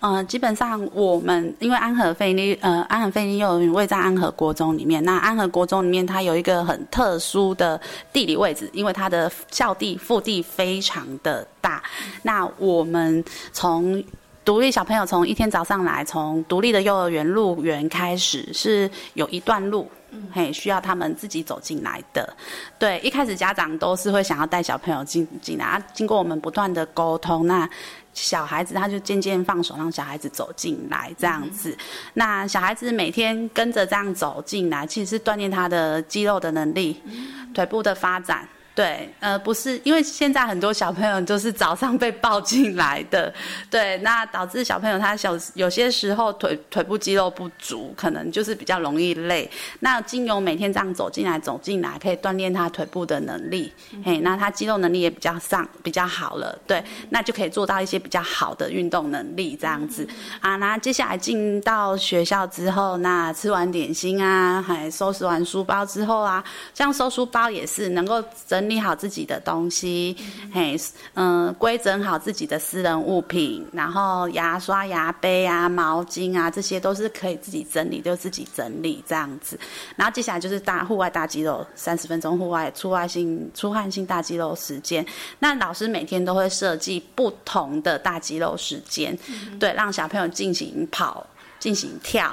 [0.00, 7.80] 嗯，基本上我们因为安和费力，呃，安和费力幼儿园位在安和国中里面，那安和国中里面它有一个很特殊的
[8.12, 11.82] 地理位置，因为它的校地腹地非常的大，
[12.22, 14.02] 那我们从
[14.44, 19.88] 独立小朋友从一天早上来，从独立的幼儿园入园开始，是有一段路，
[20.32, 22.28] 嘿，需要他们自己走进来的。
[22.76, 27.68] 对，一开始家长都是会想要带小朋友进进来，啊，经过我们不断的沟通，那
[28.12, 31.76] 小孩子他就渐渐放手，让小孩子走进来这样子。
[32.14, 37.00] 那小孩子每天跟着这样走进来，其实是锻炼他的肌肉的能力，
[37.54, 38.48] 腿部的发展。
[38.74, 43.30] 对，呃，不是，因为现在很多小朋友都是早上被抱进来的，
[43.70, 49.50] 对，那导致小朋友他小有些时候腿腿部肌肉不足，可能就是比较容易累。
[49.80, 53.70] 那经由每天这样走进来走进来，可以锻炼他腿部的能力，
[54.02, 60.08] 嘿，那他肌肉能力也比较上比较好了，对，那就可以做到一些比较好的运动能力这样子
[60.40, 60.56] 啊。
[60.56, 68.61] 那接下来进到学校之后，那吃完点心啊，还收拾完书包之后啊，像收书包也是能够整。
[68.62, 70.16] 整理好自己的东西，
[70.52, 70.78] 嘿，
[71.14, 79.58] 嗯，规整好自己的私人物品，然后牙刷、牙杯啊、毛巾啊，这些都是可以自己整理，就自己整理这样子。
[79.96, 85.04] 然后接下来就是大户外大肌肉，三十分钟户外出外性出汗性大肌肉时间。
[85.40, 89.18] 那老师每天都会设计不同的大肌肉时间，
[89.58, 91.26] 对，让小朋友进行跑、
[91.58, 92.32] 进行跳。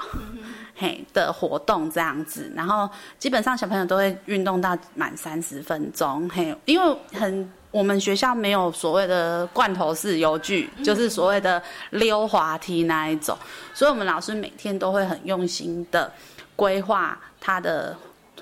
[0.80, 13.38] 嘿的活动这样子，然后基本上小朋友都会运动到满三十分钟，嘿，因为很我们学校没有所谓的罐头式游具，就是所谓的溜滑梯那一种，
[13.74, 16.10] 所以我们老师每天都会很用心的
[16.56, 17.94] 规划他的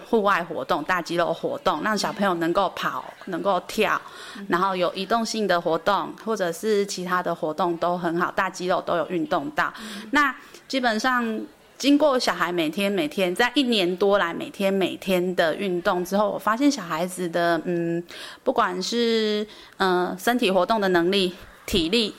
[0.08, 4.00] 户外活动、大肌肉活动，让小朋友能够跑、能够跳，
[4.48, 9.74] 然后有移动性的活动或者是其他的活动都很好，大肌肉都有运动到，
[10.12, 10.34] 那
[10.68, 11.42] 基本上。
[11.78, 18.04] 经过小孩每天每天在一年多来每天每天的运动之后，我发现小孩子的嗯，
[18.44, 19.46] 不管是
[19.78, 22.16] 嗯身体活动的能力、体力，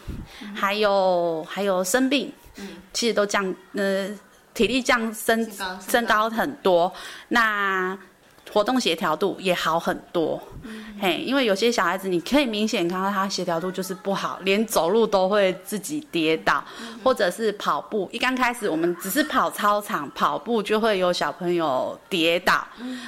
[0.54, 2.32] 还有还有生病，
[2.92, 4.08] 其实都降呃
[4.54, 5.48] 体力降升
[5.80, 6.92] 升高很多。
[7.28, 7.98] 那
[8.52, 10.40] 活动协调度也好很多，
[11.00, 16.64] 嘿，因为有些小孩子你可以明显看到他协调度就是不好，连走路都会自己跌倒，
[17.04, 18.08] 或者是跑步。
[18.12, 22.66] 一刚开始我们只是跑操场跑步就会有小朋友跌倒，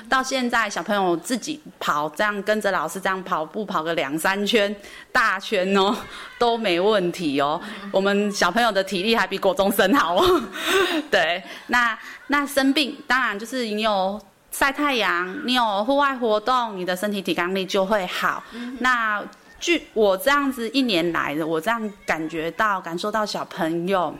[0.09, 4.75] 到现在小朋友自己跑，这样跟着老师这样跑步跑个两三圈
[5.11, 5.97] 大圈哦
[6.39, 7.61] 都没问题哦。
[7.91, 10.43] 我们小朋友的体力还比国中生好哦。
[11.11, 14.21] 对，那那生病当然就是你有。
[14.51, 18.43] 晒太阳，你有户外活动，你的身体抵抗力就会好。
[18.81, 19.23] 那
[19.61, 24.13] 据我这样子一年来的，我这样感觉到、感受到小朋友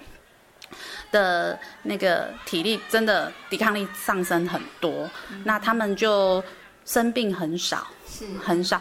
[1.11, 5.11] 的那个体力真的抵抗力上升很多。
[5.45, 6.43] 那他们就
[6.85, 8.81] 生病很少，是很少，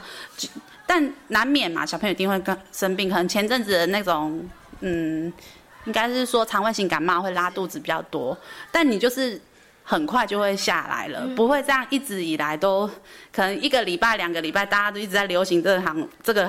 [0.86, 3.10] 但难免嘛，小朋友一定会跟生病。
[3.10, 4.48] 可能前阵子的那种，
[4.82, 5.34] 嗯，
[5.86, 8.38] 应该是说肠胃型感冒会拉肚子比较多，
[8.72, 9.42] 但你就是。
[9.90, 12.88] 很快就会下来了，不会这样一直以来都
[13.34, 16.48] 可能一个礼拜、两个礼拜，大家都一直在流行这行这个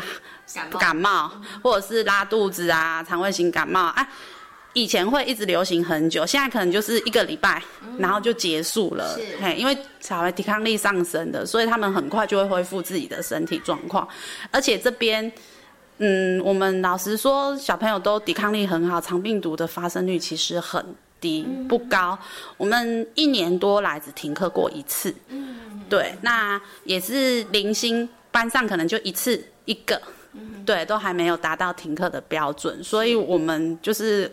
[0.78, 1.32] 感冒，
[1.62, 4.06] 或者是拉肚子啊、肠胃型感冒啊。
[4.74, 7.62] 以前会一直流行很久，现在可能就是一个礼拜，
[7.98, 9.18] 然后就结束了。
[9.40, 14.06] 嘿，因为小孩抵抗力上升的，所以他们很快就会恢复自己的身体状况。
[14.50, 15.32] 而且这边，
[15.96, 20.84] 嗯，我们老实说，小朋友都抵抗力很好，肠病毒的发生率其实很。
[21.20, 22.18] 低不高，
[22.56, 25.14] 我们一年多来只停课过一次，
[25.88, 30.00] 对，那也是零星班上可能就一次一个，
[30.64, 34.30] 对，都还没有达到停课的标准，所以我们就是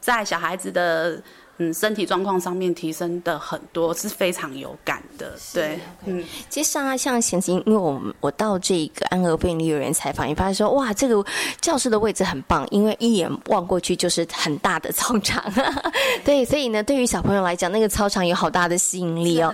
[0.00, 1.22] 在小孩子的。
[1.58, 5.32] 嗯，身体状况上面提升的很多，是非常有感的。
[5.52, 11.24] 对，嗯，其实啊，像前期，因为我我到这个安和贝利幼儿园采访，也发现说，哇，这个
[11.60, 15.42] 教室的位置很棒，因为一眼望过去就是很大的操场。
[16.24, 19.52] 对，所以呢，对于小朋友来讲，那个操场有好大的吸引力哦。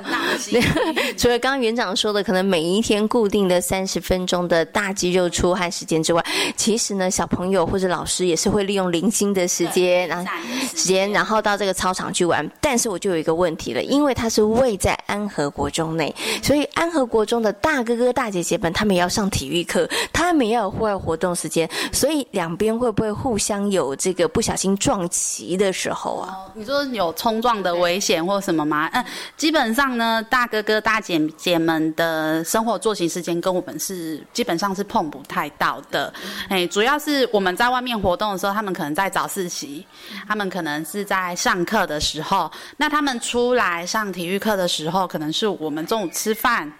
[1.16, 6.22] 除了刚刚园长说的，可能每一天固定的三十分钟的大肌肉出汗时间之外，
[6.54, 10.30] 其实呢，小朋友或者老师也是会利用零星的时间，然后
[10.76, 11.93] 时间，然后到这个操。
[11.94, 26.36] 场去玩，但是我就有一个问题了，因为它是位在安和国中内，所以安和国中的大哥哥大姐姐们，他们也要上体育课，他们也有户外活动时间，所以两边会不会互相有这个不小心撞齐的时候啊？
[26.54, 28.88] 你说有冲撞的危险或什么吗？
[28.92, 29.04] 嗯，
[29.36, 36.12] 基本上呢，大哥哥大姐姐们的生活作息时间跟我们是基本上是碰不太到的，
[36.48, 39.86] 哎，主要是我们在外面活动的时候，他们可能在早自习，
[40.26, 41.83] 他们可能是在上课。
[41.86, 46.72] 的时候，那他们出来上体育课的时候，可能是我们中午吃饭。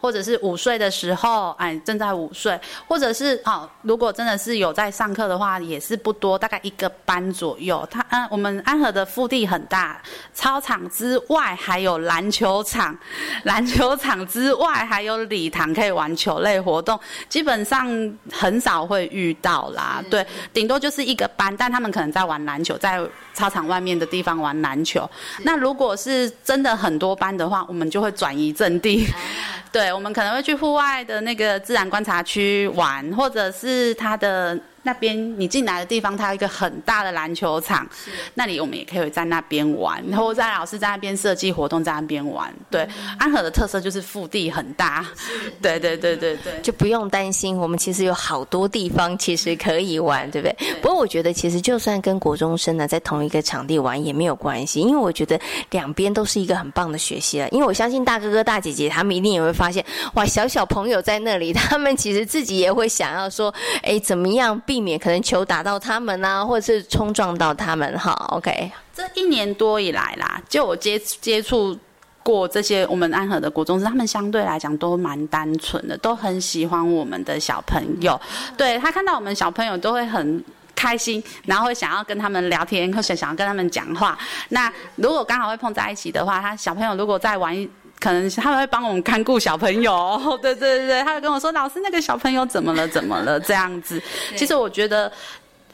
[0.00, 7.86] 或者是午睡的时候，哎，正在午睡，或者是哦，如果真的是有在上课的话，也是不多，大概一个班左右。
[7.90, 10.00] 他嗯，我们安和的腹地很大，
[10.32, 12.96] 操场之外还有篮球场，
[13.44, 16.98] 篮球场之外还有礼堂可以玩球类活动，
[17.28, 17.88] 基本上
[18.32, 20.02] 很少会遇到啦。
[20.10, 23.00] 对，顶多就是一个班，但他们可能在玩篮球，在
[23.34, 25.08] 操场外面的地方玩篮球。
[25.42, 29.06] 那如果是真的很多班的话，我们就会转移阵地。
[29.72, 34.58] 对，我们可能会去户外的那个自然观察区玩，或者是它的。
[34.82, 37.86] 那边你进来的地方，它有一个很大的篮球场，
[38.34, 42.52] 那里我们也可以在那边玩，然后在老师在那边设计活动，在那边玩。
[42.70, 45.06] 对，安和的特色就是腹地很大，
[45.60, 50.56] 对对对对对，就不用担心，我们其实有好多地方其实可以玩，对不对？
[50.80, 55.38] 不过我觉得其实就算跟国中生呢在同一个场地玩也没有关系，因为我觉得
[55.70, 57.48] 两边都是一个很棒的学习了。
[57.50, 63.52] 因为我相信大哥哥大姐姐他们一定也会发现，哇，小小朋友在那里，他们其实自己也会想要说，
[63.82, 64.58] 哎，怎么样？
[64.70, 68.12] 避免可能球打到他们啊，或者是冲撞到他们哈。
[68.28, 71.76] OK，这一年多以来啦，就我接接触
[72.22, 78.20] 过这些我们安和的国中生，他们相对来讲都蛮单纯的，都很喜欢我们的小朋友。
[78.56, 80.44] 对他看到我们小朋友都会很。
[80.76, 84.18] 开心，然后会想要跟他们聊天，或想想要跟他们讲话。
[84.48, 87.54] 那如果刚好会碰在一起的话，他小朋友如果在玩，
[88.00, 90.18] 可能他们会帮我们看顾小朋友。
[90.42, 92.88] 对对对对，他会跟我说：“老师，那个小朋友怎么了？
[92.88, 94.02] 怎么了？”这样子。
[94.34, 95.12] 其实我觉得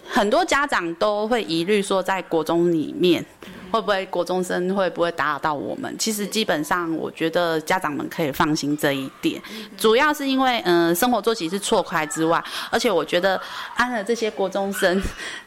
[0.09, 3.25] 很多家长都会疑虑说，在国中里面。
[3.71, 5.95] 会不会国中生会不会打扰到我们？
[5.99, 9.41] 其实基本上，我觉得家长们可以放心这一点。
[9.77, 13.41] 主要是因为，嗯，生活作息是错开之外，而且我觉得
[13.75, 15.03] 安的这些国中生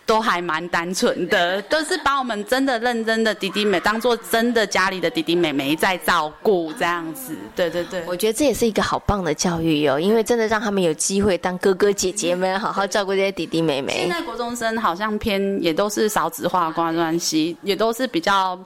[0.05, 7.35] 都还蛮单纯的，都是把我们真的认真的弟弟妹当做真的家里的弟弟妹妹在照顾这样子。
[7.55, 13.93] 对对对，我觉得这也是一个好棒的教育哟，因为真的让他们有机会当哥哥姐姐们，好好照顾这些弟弟妹妹。
[13.99, 18.19] 现在国中生好像偏也都是少子化关系，也都是比。
[18.19, 18.59] 比较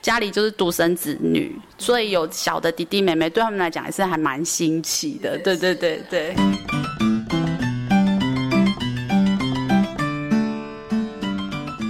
[0.00, 5.36] 家里就是独生子女，所以有小的弟弟妹妹，对他们来讲也是还蛮新奇的。
[5.38, 6.32] 对对对对。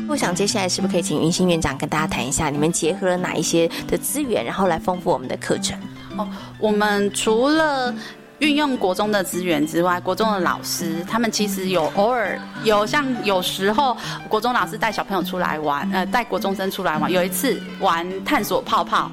[0.09, 5.79] 我想接下来是不是可以请云心院长跟大家谈一下，你们结合了哪一些的资源，然后来丰富我们的课程？
[6.17, 6.27] 哦，
[6.59, 7.95] 我们除了。
[8.41, 13.97] 运用国中的资源之外，国中的老师他们其实有偶尔有像有时候
[14.29, 17.11] 国中老师带小朋友出来玩，呃，带国中生出来玩。
[17.11, 19.11] 有一次玩探索泡泡。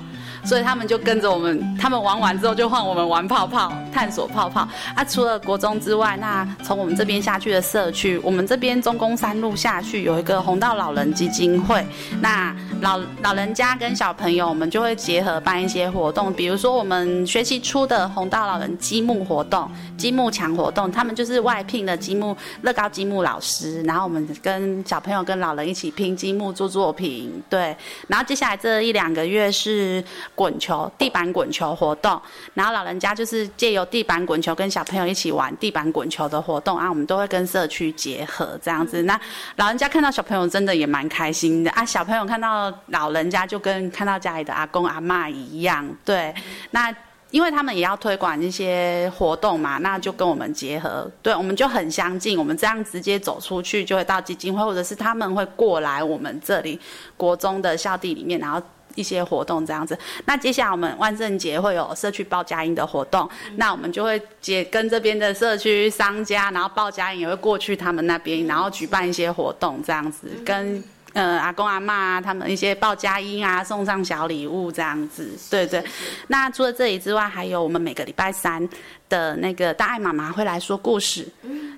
[0.47, 4.65] 所以他们就跟着我们，他们玩完之后就换我们玩泡泡，探索泡泡。
[4.95, 11.85] 啊，除了国中之外，那从我们这边下去的社区，我们这边中宫山路下去有一个红道老人基金会。
[12.21, 27.43] 那老老人家跟小朋友，我们就会结合办一些活动，比如说我们学习出的红道老人积木活动、积木墙活动，他们就是外聘的积木乐高积木老师，然后我们跟小朋友跟老人一起拼积木做作品。
[27.49, 27.75] 对，
[28.07, 30.01] 然后接下来这一两个月是。
[30.37, 32.21] 滚球、地板滚球活动，
[32.53, 39.01] 然后老人家就是借由地板滚球跟小朋友一起玩地板滚球的活动啊，我们都会跟社区结合这样子。
[39.01, 39.19] 那
[39.55, 45.83] 老人家看到小朋友真的也蛮开心的啊，小朋友看到老人家就跟看到家里的阿公阿妈一样。
[46.05, 46.31] 对，
[46.69, 46.95] 那
[47.31, 52.37] 因为他们也要推广一些活动嘛，那就跟我们结合，对，我们就很相近。
[52.37, 56.79] 我们这样直接走出去，就会到基金会，或者是他们会过来我们这里
[57.17, 58.61] 国中的校地里面，然后。
[58.97, 70.83] 一些活动这样子，那接下来我们万圣节会有社区报佳音的活动，那我们就会接跟这边的社区商家，然后报佳音也会过去他们那边，然后举办一些活动这样子，跟
[71.13, 75.83] 呃阿公阿妈他们一些报佳音啊，送上小礼物这样子，对对。
[76.27, 78.67] 那除了这里之外，还有我们每个礼拜三
[79.07, 81.27] 的那个大爱妈妈会来说故事，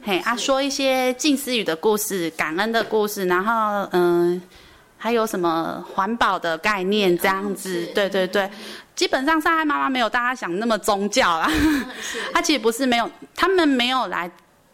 [0.02, 4.42] 嘿啊说一些近思语的故事、感恩的故事，然后嗯。
[5.00, 7.88] 还有什么环保的概念这样子？
[7.96, 8.52] 对对对，
[8.96, 11.50] 基本上上海妈妈没有大家想那么宗教啦，
[12.34, 14.30] 他 其实不是没有，他们没有来。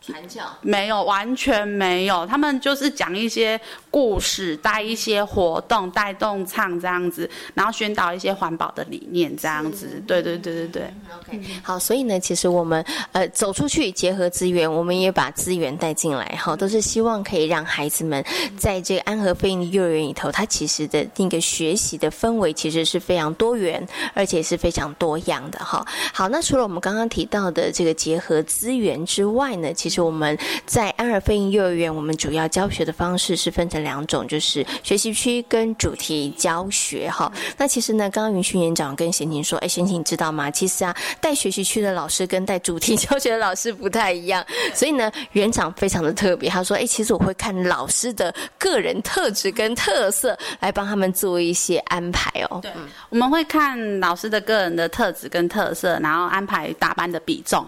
[0.05, 2.25] 传教没有，完全没有。
[2.27, 10.01] 他们就是讲一些故事，带一些活动，带动唱这样子，然后宣导一些环保的理念这样子。
[10.05, 10.93] 对对对对对。
[11.19, 18.23] OK，好，所以呢，其实我们呃走出去，结合资源，我们也把资源带进来，哈，都是希望可以让孩子们
[18.57, 25.83] 在这个安和飞鹰幼儿园里头，它其实的那个学习的氛围其实是非常多元，而且是非常多样的哈。
[26.13, 29.94] 好，那除了我们刚刚提到的这个结合资源之外呢，其实。
[29.95, 37.09] 就我们在安尔飞鹰幼儿园，我们主要教学的方式是分成两种，就是学习区跟主题教学。
[37.09, 40.51] 哈，那其实呢，刚刚云训园长跟贤婷说，哎，贤婷知道吗？
[40.51, 46.49] 其实啊，带学习区的老师跟带主题 教学的老师不太一样，所以呢，园长非常的特别。
[46.49, 52.59] 他说，哎，其实我会看老师的个人特质跟特色来帮他们做一些安排哦。
[52.61, 52.69] 对，
[53.07, 57.65] 我们会看老师的个人的特质跟特色，然后安排大班的比重。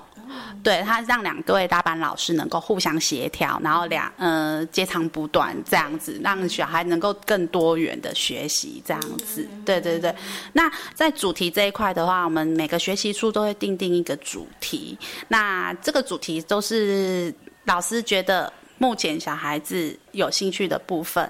[0.64, 9.48] 对他让两位大班老师能够互相协调，然后两呃接长补短这样子，让小孩能够更多元的学习这样子。
[9.66, 10.14] 对对对。
[10.54, 14.98] 那在主题这一块的话，我们每个学习书都会定定一个主题。
[15.28, 17.34] 那这个主题都是
[17.66, 21.30] 老师觉得目前小孩子有兴趣的部分。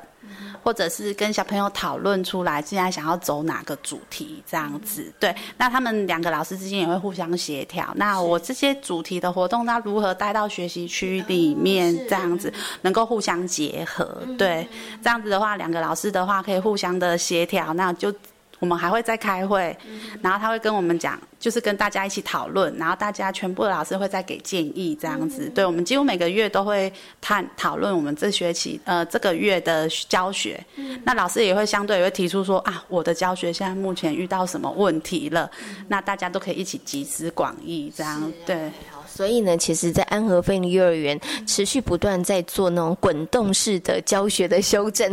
[0.63, 7.91] 或者是跟小朋友讨论出来，现在想要走哪个主题这样子，对，那他们两个老师之间也会互相协调。
[7.95, 14.21] 那我这些主题的活动，那如何带到学习区里面这样子，能够互相结合？
[14.37, 14.67] 对，
[15.03, 18.13] 这样子的话，两个老师的话可以互相的协调，那就
[18.59, 19.75] 我们还会再开会，
[20.21, 25.49] 然后他会跟我们讲，就是跟大家一起讨论，然后大家全部的老师会再给建议，这样子。
[25.53, 26.91] 对，我们几乎每个月都会
[27.21, 30.59] 探讨论我们这学期呃这个月的教学。
[31.03, 35.49] 那老师也会相对也会提出说啊，我的教学现在目前遇到什么问题了？
[35.87, 38.71] 那大家都可以一起集思广益，这样对。
[39.07, 45.11] 所以呢，其实，在安和飞利幼儿园持续不断在做那种滚动式的教学的修正，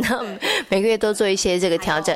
[0.69, 2.15] 每个月都做一些这个调整。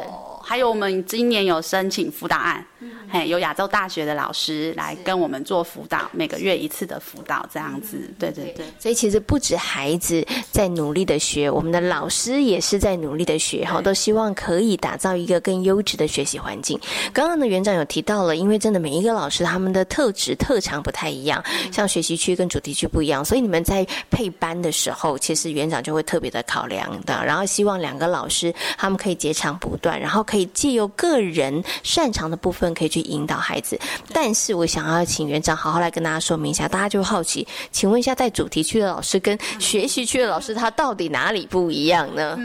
[0.49, 2.65] 还有，我们今年有申请辅导案。
[3.11, 8.63] 嘿，有亚洲大学的老师来跟我们做辅导，每个月一次的辅导，这样子，对对对。
[8.77, 16.79] 所以其实不止孩子在努力的学，我们的老师也是在努力的学，哈，都希望可以打造一个更优质的学习环境。
[17.11, 32.98] 刚刚的园长有提到了，因为真的每一个老师他们的特质特长不太一样，像学习区跟主题区不一样，所以你们在配班的时候，其实园长就会特别的考量的，然后希望两个老师他们可以截长补短，然后可以借由个人擅长的部分，可以去。
[33.01, 33.79] 引导孩子，
[34.13, 42.37] 但是我想要请园长好好来跟大家说明一下，大家就好奇，请问一下，在主题区的老师跟学习区的老师，他到底哪里不一样呢？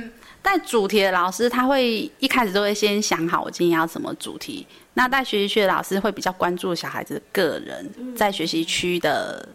[0.66, 9.48] 主题的老师，他会一开始都会先想好我今天要什么主题，那在学习区的老师会比较关注小孩子个人在学习区的。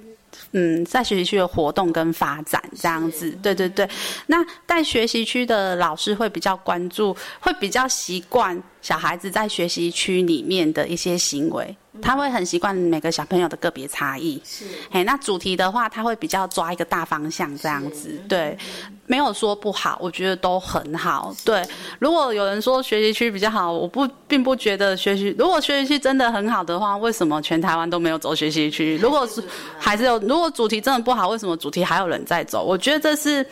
[0.52, 3.88] 嗯，在学习区的活动跟发展这样子，对对对。
[4.28, 4.38] 那
[4.68, 11.76] 在学习区的老师会比较关注，会比较习惯小孩子在学习区里面的一些行为。
[12.02, 18.58] 他会很习惯每个小朋友的个别差异，是，哎，那主题的话，他会比较抓一个大方向这样子，对，
[19.06, 21.64] 没有说不好，我觉得都很好，对。
[22.00, 28.98] 如果有人说学习区比较好，我不并不觉得学习，如果学习区真的很好的话，为什么全台湾都没有走学习区？
[28.98, 29.44] 如果是
[29.78, 32.64] 还是有，如果主题真的不好，为什么主题还有人在走？
[32.64, 33.46] 我觉得这是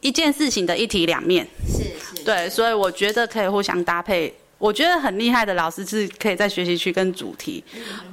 [0.00, 4.34] 一件事情的一体两面，是是，对，所以我觉得可以互相搭配。
[4.62, 7.64] 我觉得很厉害的老师是可以在学习区跟主题，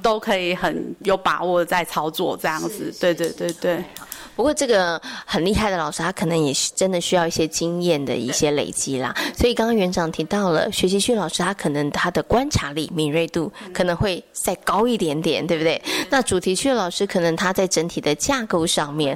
[0.02, 2.92] 都可以很有把握在操作这样子。
[2.98, 3.84] 对对对对。
[4.40, 9.14] 不过这个很厉害的老师，他可能也是真的需要一些经验的一些累积啦。
[9.36, 15.78] 所以刚刚园长提到了学习区老师，他可能他的观察力、敏锐度可能会再高一点点，对不对？
[16.08, 19.14] 那主题区的老师可能他在整体的架构上面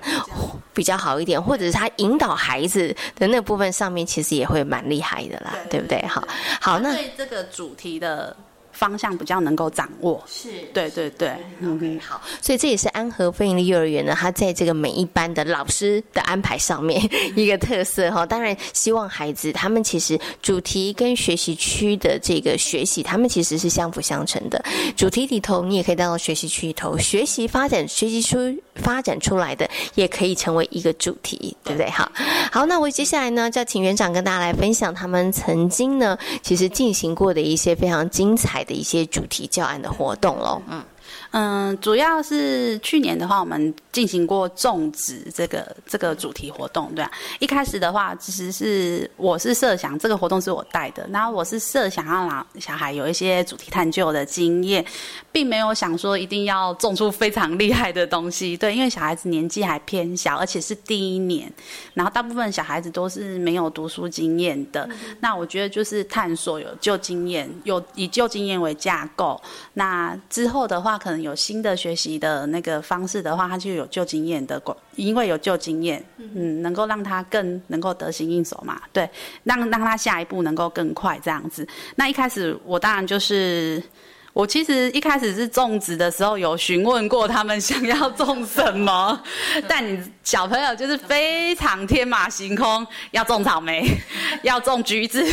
[0.75, 6.05] 比较好一点，或者是他引导孩子的那部分上面，其实也会蛮厉害的啦，对不对？
[6.07, 6.23] 好，
[6.61, 8.37] 好，那对这个主题的。
[8.75, 11.33] 方向比较能够掌握，是对对对
[11.65, 17.01] ，，OK，，好，所以这也是安和飞营的幼儿园呢，它在这个每一班的老师的安排上面
[17.37, 18.27] 一个特色哈。
[18.27, 24.63] 当然，希望孩子他们其实主题跟学习区的这个学习，他们其实是相辅相成的。
[24.97, 28.39] 主题里头，你也可以带到学习区里头学习发展，学习出
[28.77, 31.91] 发展出来的也可以成为一个主题，对不对？
[31.91, 32.11] 好，
[32.51, 38.65] 好，那我接下来呢，就要请园长跟大家来分享他们曾经呢，其实进行过的一些非常精彩。
[38.65, 40.83] 的一些主题教案的活动喽，嗯。
[41.37, 47.11] 嗯，主要是去年的话，我们进行过种植这个这个主题活动，对啊。
[47.41, 54.85] 一开始的话，其实是我是设想这个活动是我带的，然后我是设想要让小孩有一些主题探究的经验，
[55.33, 61.53] 并没有想说一定要种出非常厉害的东西，对，因为小孩子年纪还偏小，而且是第一年，
[61.95, 64.89] 然后大部分小孩子都是没有读书经验的。
[65.19, 71.24] 那我觉得就是探索有旧经验，有以旧经验为架构，那之后的话可能。
[71.25, 74.63] 有新的学习的那个方式的话，他就有旧经验的，
[74.95, 79.09] 因为有旧经验，嗯，能够让他更能够得心应手嘛，对，
[79.43, 81.67] 让让他下一步能够更快这样子。
[81.97, 83.83] 那一开始我当然就是。
[84.35, 89.23] 我其实一开始是种植的时候有询问过他们想要种什么，
[89.69, 93.89] 但你小朋友就是非常天马行空，要种草莓，
[94.43, 95.25] 要种橘子，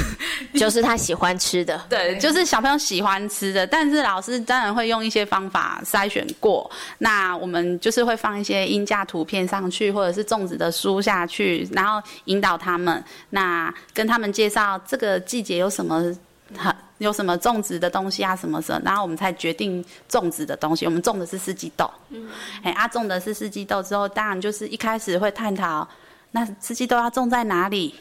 [0.54, 1.82] 就是他喜欢吃的。
[1.90, 6.70] 对，就是小朋友喜欢吃的，但是老师当然会用一些方法筛选过。
[7.00, 16.16] 那我们就是会放一些音架图片上去，或者是种植的书下去，然后引导他们，那跟他们介绍这个季节有什么。
[16.58, 18.36] 好，有什么种植的东西啊？
[18.36, 20.86] 什么什么，然后我们才决定种植的东西。
[20.86, 22.28] 我们种的是四季豆，嗯，
[22.64, 25.88] 哎，啊，种的是四季豆之后，当然就是一开始会探讨，
[26.32, 27.96] 那四季豆要种在哪里，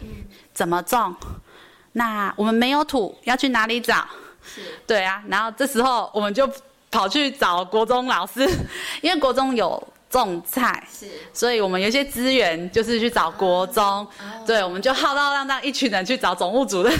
[0.52, 1.14] 怎么种？
[1.92, 4.06] 那我们没有土，要去哪里找？
[4.42, 5.22] 是，对啊。
[5.28, 6.50] 然后这时候我们就
[6.90, 8.48] 跑去找国中老师，
[9.02, 9.82] 因为国中有。
[10.10, 10.86] 种菜。
[10.92, 14.06] 是，所以我们有一些资源，就是去找国中，
[14.44, 16.92] 对，我们就浩浩荡荡一群人去找总务主任，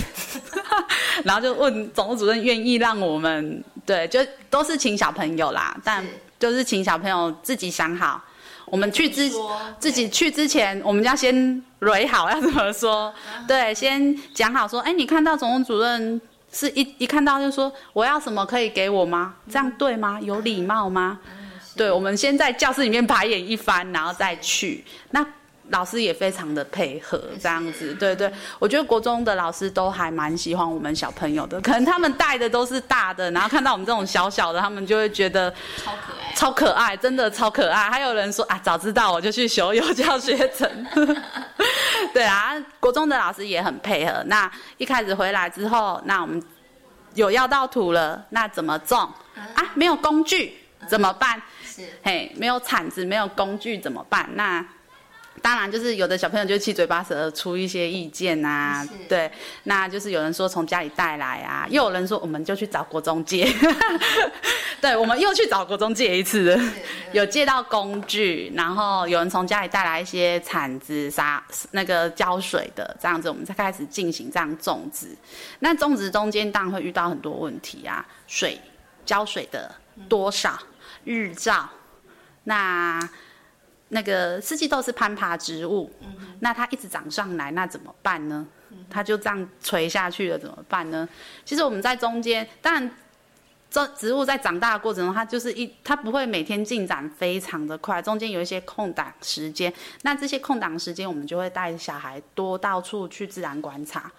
[1.24, 6.02] 然后就问总务主任愿意让我们，对，就都是请小朋友啦，但
[6.38, 8.22] 就是请小朋友自己想好，
[8.66, 9.30] 我们去之
[9.78, 13.12] 自己去之前，我们要先蕊好要怎么说，
[13.46, 16.20] 对，先讲好说，哎，你看到总务主任。
[16.52, 19.36] 是一一看到就说我要什么可以给我吗？
[19.48, 20.18] 这样对吗？
[20.20, 21.20] 有礼貌吗？
[21.80, 24.84] 对，我们先在教室里面排演一番，然后再去。
[25.12, 25.26] 那
[25.70, 28.30] 老师也非常的配合，这样子，对对。
[28.58, 37.88] 我觉得国中的老师都还蛮喜欢我们小朋友的，可能他们带的都是大的，然后看到我们这种小小的，他们就会觉得超可爱，超可爱，真的超可爱。
[37.88, 40.68] 还有人说啊，早知道我就去修幼教学程。
[42.12, 44.22] 对啊，国中的老师也很配合。
[44.26, 46.42] 那一开始回来之后，那我们
[47.14, 48.98] 有要到土了，那怎么种
[49.54, 49.64] 啊？
[49.72, 51.40] 没有工具怎么办？
[51.70, 54.28] 是，嘿，没有铲子，没有工具怎么办？
[54.34, 54.64] 那
[55.40, 59.30] 当然就是有的小朋友就七嘴八舌出一些意见呐，对，
[59.62, 63.50] 那就是有人说从家里带来啊，又有人说我们就去找国中借，
[64.82, 66.60] 对，我们又去找国中借一次，
[67.12, 75.16] 有借到工具，然后有人从家里带来一些铲子、沙那个浇水的，这样子我们才开始进行这样种植。
[75.60, 78.60] 那种植中间当然会遇到很多问题啊，水
[79.06, 79.74] 浇水的
[80.06, 80.58] 多少。
[81.04, 81.68] 日照，
[82.44, 83.08] 那
[83.88, 85.90] 那个四季豆是攀爬植物，
[86.40, 88.46] 那它一直长上来，那怎么办呢？
[88.88, 91.08] 它就这样垂下去了，怎么办呢？
[91.44, 92.90] 其实我们在中间，当然，
[93.68, 99.72] 这植物在长大的过程中，它就是一，它不会每天进展非常的快，中间有一些空档时间。
[100.02, 104.10] 那这些空档时间，我们就会带小孩多到处去自然观察，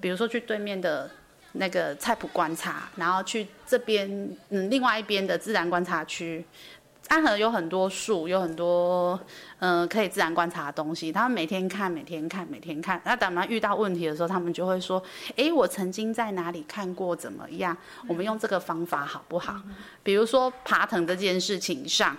[0.00, 1.10] 比如说去对面的。
[1.52, 4.08] 那个菜谱观察，然后去这边，
[4.50, 6.44] 嗯，另外一边的自然观察区，
[7.08, 9.18] 安和有很多树，有很多，
[9.58, 11.10] 嗯，可以自然观察的东西。
[11.10, 13.00] 他们每天看，每天看，每天看。
[13.04, 15.02] 那等他遇到问题的时候，他们就会说
[15.36, 17.76] ：“哎，我曾经在哪里看过，怎么样？
[18.06, 19.60] 我们用这个方法好不好？”
[20.04, 22.16] 比如说爬藤这件事情上，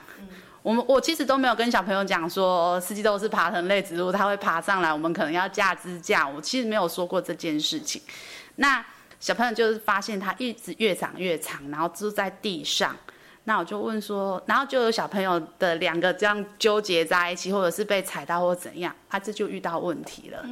[0.62, 6.28] 我们我其实都没有跟小朋友讲说四季豆是爬藤类植物，它会爬上来，我们可能要架支架。
[6.28, 8.02] 我其实没有说过这件事情。
[8.58, 8.86] 那
[9.22, 12.94] 小朋友就是发现它一直越长越长，然后就在地上。
[13.44, 20.44] 那我就问说，然后就有小朋友的两个这样纠结在一起，或者是被踩到或怎样，他这就遇到问题了。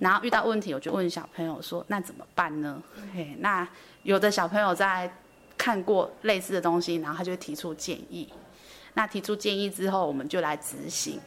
[0.00, 2.82] 然后遇到问题，我就问小朋友说，那怎么办呢？
[3.14, 3.66] 嘿，那
[4.02, 5.10] 有的小朋友在
[5.56, 8.28] 看过类似的东西，然后他就提出建议。
[8.94, 11.20] 那提出建议之后，我们就来执行。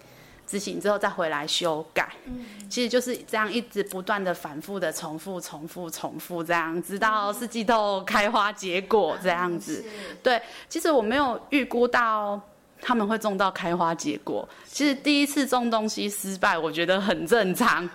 [0.48, 9.84] 执行之后再回来修改，嗯其实就是这样一直不断的反复的重复、重复、重复这样，直到四季豆开花结果这样子。
[10.22, 12.40] 对，其实我没有预估到
[12.82, 14.48] 他们会种到开花结果。
[14.66, 17.88] 其实第一次种东西失败，我觉得很正常。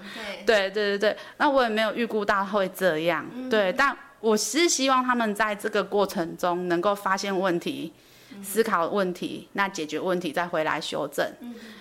[0.45, 1.17] 对，对对对对。
[1.37, 3.27] 那我也没有预估到会这样。
[3.51, 7.93] 对，但我是希望他们在这个过程中能够发现问题。
[8.43, 11.27] 思考问题，那解决问题再回来修正。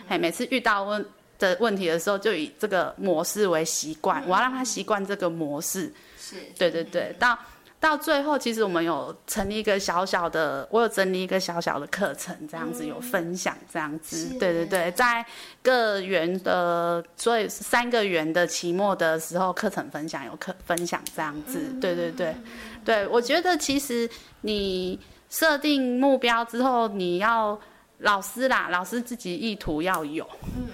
[0.08, 1.06] 嘿，每次遇到问
[1.38, 5.91] 的问题的时候，就以这个模式为习惯，我要让他习惯这个模式。
[6.20, 7.16] 是，对对对。
[7.20, 7.38] 到
[7.80, 14.28] 到最后，其实我们有成立一个小小的，我有整理一个小小的课程，这样子有分享，这样子。
[14.39, 15.26] 对对对，在
[15.62, 21.60] 各园的，所以三个园的期末的时候，课程分享有课分享这样子。
[21.82, 22.36] 对对对，
[22.84, 24.10] 对我觉得其实
[24.41, 24.99] 你。
[25.28, 27.60] 设定目标之后，你要
[27.99, 30.27] 老师啦，老师自己意图要有。
[30.55, 30.67] 嗯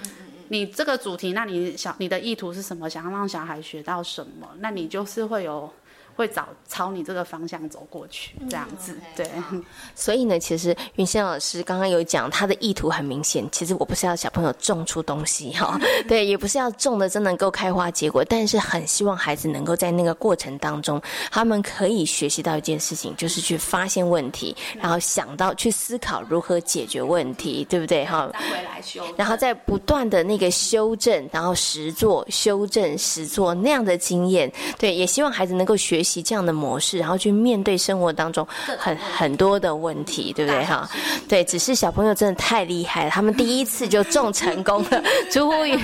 [0.49, 2.89] 你这个主题，那你小你的意图是什么？
[2.89, 4.49] 想要让小孩学到什么？
[4.59, 5.73] 那你就是会有。
[6.21, 9.27] 会找朝你这个方向走过去，这样子对。
[9.95, 13.47] 所以呢，其实云仙老师刚刚有讲，他的意图很明显。
[13.51, 21.01] 其实我不是要小朋友种出东西哈，对，也不是要种的真能够开花结果，但是很希望孩子能够在那个过程当中，
[21.31, 28.29] 他们可以学习到一件事情，就是去发现问题，然后想到去思考如何解决问题，对不对哈？
[28.33, 35.91] 再回来修，然后再不断的那个修正，然后实做、修正、实做那样的经验，对，也希望孩子能够学。
[35.91, 38.45] 学习这样的模式，然后去面对生活当中
[38.77, 40.89] 很很多的问题，对不对哈？
[41.29, 45.01] 对，只是小朋友真的太厉害了，他们第一次就中成功了，
[45.31, 45.79] 出乎于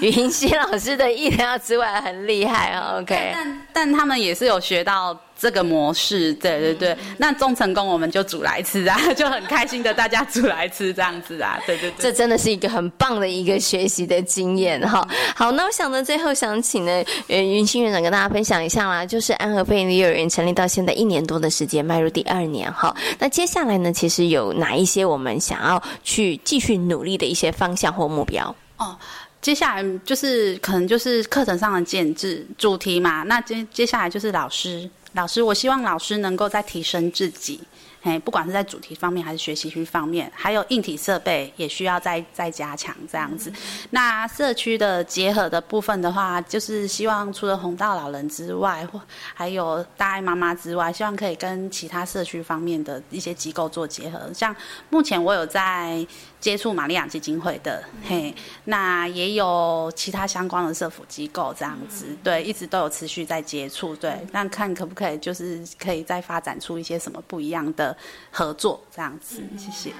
[0.00, 2.98] 云溪老师的意料之外，很厉害啊。
[2.98, 5.18] OK，但但他们也是有学到。
[5.38, 15.06] 这个模式，对对对，那种成功我们就煮来吃啊， 就很开心的大家煮来吃这样子啊，对对对，这真的是一个很棒的一个学习的经验哈。
[15.36, 22.92] 好，那我想呢，最后想请呢，呃，云清园长跟大家分享一下啦，就是安和贝利幼儿园成立到现在一年多的时间，迈入第二年哈。
[23.20, 28.52] 那接下来呢，其实有哪一些我们想要去继续努力的一些方向或目标？
[28.78, 28.96] 哦。
[29.40, 37.60] 接下来就是可能就是课程上的建制主题嘛，那接接下来就是老师，老师，我希望老师能够再提升自己，
[38.00, 43.52] 嘿，不管是在主题方面还是学习区方面，还有硬体设备也需要再再加强这样子。
[43.90, 49.00] 那社区的结合的部分的话，就是希望除了红道老人之外，或
[49.34, 54.32] 还有大爱妈妈之外，希望可以跟其他社区方面的一些机构做结合。
[54.32, 54.54] 像
[54.88, 56.06] 目前我有在。
[56.40, 58.34] 接触玛利亚基金会的，嘿，
[58.64, 67.96] 那也有其他相关的社福机构这样子，对，一直都有持续在接触，对，那看可不可以就是可以再发展出一些什么不一样的
[68.30, 69.92] 合作这样子，谢谢。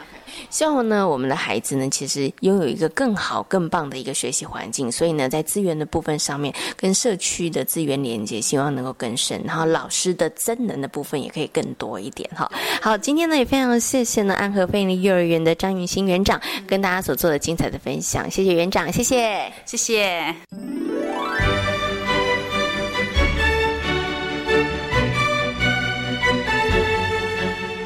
[0.49, 12.51] 希望呢，我们的孩子呢，其实拥有一个更好、更棒的一个学习环境，所以呢，在资源的部分上面，跟社区的资源连接，希望能够更深，然后老师的增能的部分也可以更多一点哈。
[12.80, 16.22] 好，今天呢也非常谢谢呢安和贝利幼儿园的张云新园
[16.66, 20.34] 跟大家所做的精彩的分享，谢谢园长，谢谢，谢谢。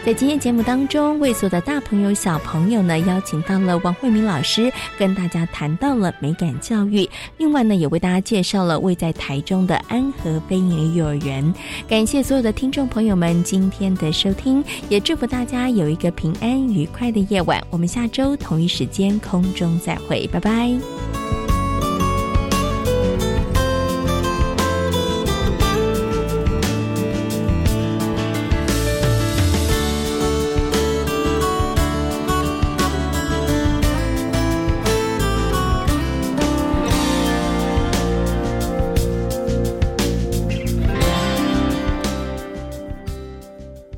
[0.05, 7.09] 在今天节目当中，为所有的大朋友、小朋友呢，邀请到了王慧明老师，跟大家谈到了美感教育。
[7.39, 11.55] 另外呢，也为大家介绍了位在台中的安和飞鹰幼儿园。
[11.87, 17.63] 感谢所有的听众朋友们今天的收听，也祝福大家有一个平安愉快的夜晚。
[17.71, 21.41] 我们下周同一时间空中再会，拜拜。